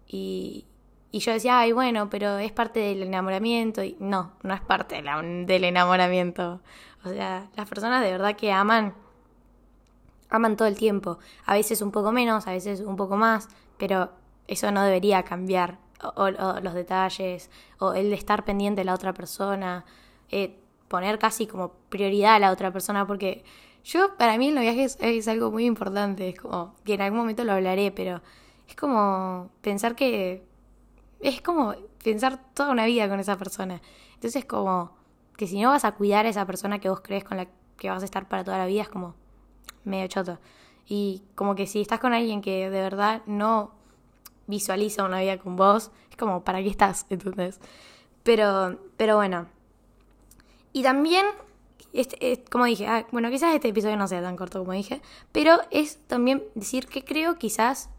Y, 0.08 0.66
y 1.12 1.20
yo 1.20 1.32
decía, 1.32 1.60
ay, 1.60 1.72
bueno, 1.72 2.10
pero 2.10 2.38
es 2.38 2.52
parte 2.52 2.80
del 2.80 3.04
enamoramiento. 3.04 3.84
Y 3.84 3.96
no, 4.00 4.34
no 4.44 4.54
es 4.54 4.62
parte 4.62 5.02
del 5.02 5.64
enamoramiento. 5.64 6.60
O 7.04 7.10
sea, 7.10 7.50
las 7.56 7.70
personas 7.70 8.04
de 8.04 8.12
verdad 8.12 8.36
que 8.36 8.52
aman, 8.52 8.94
aman 10.29 10.58
todo 10.58 10.68
el 10.68 10.75
tiempo. 10.75 11.20
A 11.46 11.53
veces 11.53 11.81
un 11.81 11.92
poco 11.92 12.12
menos, 12.12 12.48
a 12.48 12.51
veces 12.51 12.81
un 12.81 12.98
poco 12.98 13.16
más, 13.16 13.48
pero 13.77 14.12
eso 14.48 14.72
no 14.72 14.84
debería 14.84 15.24
cambiar. 15.24 15.79
O, 16.16 16.29
los 16.29 16.75
detalles, 16.75 17.50
o 17.79 17.94
el 17.94 18.12
de 18.12 18.16
estar 18.16 18.46
pendiente 18.46 18.81
de 18.81 18.86
la 18.86 18.94
otra 18.94 19.14
persona, 19.14 19.84
eh, 20.29 20.60
poner 20.88 21.18
casi 21.18 21.48
como 21.48 21.72
prioridad 21.90 22.36
a 22.36 22.40
la 22.40 22.51
otra 22.51 22.72
persona, 22.72 23.08
porque 23.08 23.44
yo, 23.84 24.16
para 24.16 24.38
mí 24.38 24.50
el 24.50 24.55
noviaje 24.55 24.84
es, 24.84 24.98
es 25.01 25.27
algo 25.27 25.50
muy 25.50 25.66
importante. 25.66 26.29
Es 26.29 26.40
como, 26.40 26.75
que 26.84 26.94
en 26.94 27.01
algún 27.01 27.20
momento 27.20 27.44
lo 27.46 27.53
hablaré, 27.53 27.92
pero 27.92 28.22
es 28.68 28.75
como 28.75 29.50
pensar 29.62 29.96
que 29.96 30.47
es 31.20 31.42
como 31.42 31.74
pensar 32.03 32.40
toda 32.53 32.72
una 32.72 32.86
vida 32.86 33.10
con 33.10 33.20
esa 33.20 33.38
persona. 33.38 33.82
Entonces, 34.14 34.46
como 34.46 34.92
que 35.36 35.48
si 35.48 35.62
no 35.62 35.70
vas 35.70 35.86
a 35.86 35.94
cuidar 35.94 36.25
a 36.25 36.30
esa 36.30 36.46
persona 36.46 36.80
que 36.80 36.90
vos 36.90 37.01
crees 37.01 37.24
con 37.24 37.38
la 37.38 37.48
que 37.77 37.90
vas 37.90 38.01
a 38.01 38.06
estar 38.06 38.27
para 38.27 38.44
toda 38.44 38.58
la 38.58 38.66
vida, 38.66 38.82
es 38.82 38.90
como 38.90 39.16
medio 39.84 40.08
choto. 40.08 40.40
Y 40.88 41.24
como 41.36 41.56
que 41.56 41.68
si 41.68 41.82
estás 41.82 42.00
con 42.00 42.14
alguien 42.14 42.42
que 42.42 42.70
de 42.70 42.82
verdad 42.82 43.22
no 43.25 43.72
visualiza 44.48 45.03
una 45.03 45.22
vida 45.22 45.38
con 45.38 45.56
vos, 45.56 45.92
es 46.10 46.18
como, 46.18 46.44
¿para 46.44 46.62
qué 46.62 46.70
estás? 46.70 47.06
Entonces, 47.10 47.60
pero, 48.24 48.80
pero 48.98 49.16
bueno. 49.16 49.48
Y 50.74 50.84
también, 50.84 51.25
este, 51.94 52.44
como 52.50 52.66
dije, 52.66 52.88
ah, 52.88 53.06
bueno, 53.12 53.30
quizás 53.30 53.53
este 53.53 53.70
episodio 53.70 53.98
no 53.98 54.08
sea 54.08 54.22
tan 54.22 54.36
corto 54.36 54.60
como 54.60 54.74
dije, 54.74 55.01
pero 55.32 55.60
es 55.72 55.98
también 56.08 56.44
decir 56.56 56.88
que 56.88 57.03
creo 57.03 57.38
quizás 57.38 57.90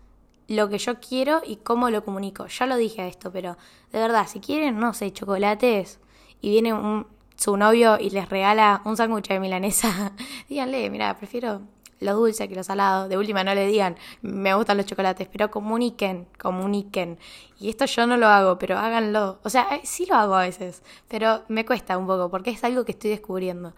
lo 0.48 0.68
que 0.68 0.78
yo 0.78 0.98
quiero 0.98 1.42
y 1.46 1.56
cómo 1.56 1.90
lo 1.90 2.04
comunico. 2.04 2.46
Ya 2.46 2.66
lo 2.66 2.76
dije 2.76 3.02
a 3.02 3.06
esto, 3.06 3.30
pero 3.30 3.56
de 3.92 4.00
verdad, 4.00 4.26
si 4.26 4.40
quieren, 4.40 4.80
no 4.80 4.94
sé, 4.94 5.12
chocolates 5.12 6.00
y 6.40 6.50
viene 6.50 6.72
un, 6.72 7.06
su 7.37 7.56
novio 7.56 7.98
y 8.00 8.11
les 8.11 8.28
regala 8.28 8.82
un 8.84 8.96
sándwich 8.96 9.28
de 9.28 9.40
milanesa, 9.40 10.12
díganle, 10.48 10.90
mira, 10.90 11.16
prefiero 11.16 11.61
lo 12.00 12.14
dulce 12.14 12.48
que 12.48 12.54
lo 12.54 12.62
salado. 12.62 13.08
De 13.08 13.18
última 13.18 13.44
no 13.44 13.54
le 13.54 13.66
digan, 13.66 13.96
me 14.22 14.54
gustan 14.54 14.76
los 14.76 14.87
chocolates, 14.87 15.28
pero 15.30 15.50
comuniquen, 15.50 16.26
comuniquen. 16.38 17.18
Y 17.61 17.68
esto 17.68 17.84
yo 17.84 18.06
no 18.06 18.16
lo 18.16 18.28
hago, 18.28 18.58
pero 18.58 18.78
háganlo. 18.78 19.40
O 19.42 19.50
sea, 19.50 19.76
eh, 19.76 19.80
sí 19.84 20.06
lo 20.06 20.16
hago 20.16 20.34
a 20.34 20.42
veces, 20.42 20.82
pero 21.08 21.44
me 21.48 21.66
cuesta 21.66 21.98
un 21.98 22.06
poco 22.06 22.30
porque 22.30 22.50
es 22.50 22.64
algo 22.64 22.84
que 22.84 22.92
estoy 22.92 23.11
descubriendo. 23.11 23.74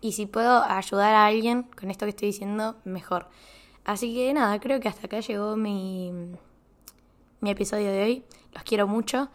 Y 0.00 0.12
si 0.12 0.26
puedo 0.26 0.62
ayudar 0.62 1.14
a 1.14 1.26
alguien 1.26 1.64
con 1.64 1.90
esto 1.90 2.06
que 2.06 2.10
estoy 2.10 2.28
diciendo, 2.28 2.76
mejor. 2.84 3.28
Así 3.84 4.14
que 4.14 4.32
nada, 4.32 4.58
creo 4.60 4.80
que 4.80 4.88
hasta 4.88 5.06
acá 5.06 5.20
llegó 5.20 5.56
mi, 5.56 6.12
mi 7.40 7.50
episodio 7.50 7.92
de 7.92 8.02
hoy. 8.02 8.24
Los 8.52 8.62
quiero 8.62 8.86
mucho. 8.86 9.30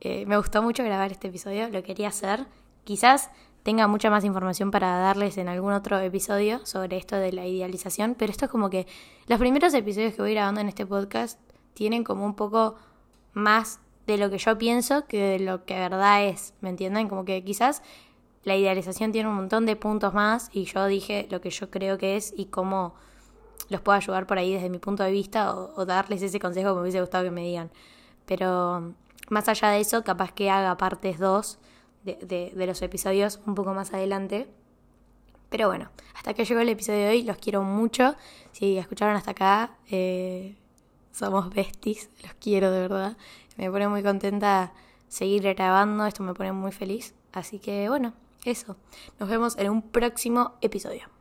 Eh, 0.00 0.26
me 0.26 0.36
gustó 0.36 0.62
mucho 0.62 0.84
grabar 0.84 1.10
este 1.12 1.28
episodio, 1.28 1.68
lo 1.70 1.82
quería 1.82 2.08
hacer. 2.08 2.46
Quizás 2.84 3.30
tenga 3.62 3.88
mucha 3.88 4.10
más 4.10 4.24
información 4.24 4.70
para 4.70 4.98
darles 4.98 5.38
en 5.38 5.48
algún 5.48 5.72
otro 5.72 5.98
episodio 5.98 6.64
sobre 6.66 6.98
esto 6.98 7.16
de 7.16 7.32
la 7.32 7.46
idealización, 7.46 8.14
pero 8.14 8.30
esto 8.30 8.44
es 8.44 8.50
como 8.50 8.68
que 8.68 8.86
los 9.26 9.38
primeros 9.38 9.72
episodios 9.72 10.12
que 10.12 10.20
voy 10.20 10.34
grabando 10.34 10.60
en 10.60 10.68
este 10.68 10.84
podcast 10.84 11.40
tienen 11.72 12.04
como 12.04 12.26
un 12.26 12.34
poco 12.34 12.76
más 13.32 13.80
de 14.06 14.18
lo 14.18 14.28
que 14.28 14.36
yo 14.36 14.58
pienso 14.58 15.06
que 15.06 15.22
de 15.22 15.38
lo 15.38 15.64
que 15.64 15.74
verdad 15.74 16.26
es, 16.26 16.52
¿me 16.60 16.68
entienden? 16.68 17.08
Como 17.08 17.24
que 17.24 17.42
quizás 17.42 17.82
la 18.42 18.54
idealización 18.54 19.12
tiene 19.12 19.30
un 19.30 19.36
montón 19.36 19.64
de 19.64 19.76
puntos 19.76 20.12
más 20.12 20.50
y 20.52 20.64
yo 20.66 20.84
dije 20.84 21.26
lo 21.30 21.40
que 21.40 21.48
yo 21.48 21.70
creo 21.70 21.96
que 21.96 22.16
es 22.16 22.34
y 22.36 22.46
cómo 22.46 22.94
los 23.68 23.80
puedo 23.80 23.96
ayudar 23.96 24.26
por 24.26 24.38
ahí 24.38 24.52
desde 24.52 24.70
mi 24.70 24.78
punto 24.78 25.02
de 25.02 25.10
vista 25.10 25.54
o, 25.54 25.84
darles 25.86 26.22
ese 26.22 26.38
consejo 26.38 26.70
que 26.70 26.74
me 26.74 26.80
hubiese 26.82 27.00
gustado 27.00 27.24
que 27.24 27.30
me 27.30 27.42
digan. 27.42 27.70
Pero 28.26 28.94
más 29.28 29.48
allá 29.48 29.70
de 29.70 29.80
eso, 29.80 30.02
capaz 30.04 30.32
que 30.32 30.50
haga 30.50 30.76
partes 30.76 31.18
2 31.18 31.58
de, 32.04 32.52
de, 32.54 32.66
los 32.66 32.82
episodios 32.82 33.40
un 33.46 33.54
poco 33.54 33.74
más 33.74 33.92
adelante. 33.92 34.48
Pero 35.48 35.68
bueno, 35.68 35.90
hasta 36.14 36.34
que 36.34 36.44
llegó 36.44 36.60
el 36.60 36.68
episodio 36.68 37.00
de 37.00 37.08
hoy, 37.08 37.22
los 37.22 37.36
quiero 37.38 37.62
mucho. 37.62 38.16
Si 38.52 38.76
escucharon 38.76 39.16
hasta 39.16 39.32
acá, 39.32 39.76
eh, 39.90 40.56
somos 41.12 41.50
besties, 41.50 42.10
los 42.22 42.34
quiero 42.34 42.70
de 42.70 42.80
verdad. 42.80 43.16
Me 43.56 43.70
pone 43.70 43.88
muy 43.88 44.02
contenta 44.02 44.72
seguir 45.08 45.42
grabando, 45.42 46.06
esto 46.06 46.22
me 46.22 46.34
pone 46.34 46.52
muy 46.52 46.72
feliz. 46.72 47.14
Así 47.32 47.58
que 47.58 47.88
bueno, 47.88 48.14
eso. 48.44 48.76
Nos 49.18 49.28
vemos 49.28 49.56
en 49.58 49.70
un 49.70 49.82
próximo 49.82 50.54
episodio. 50.60 51.13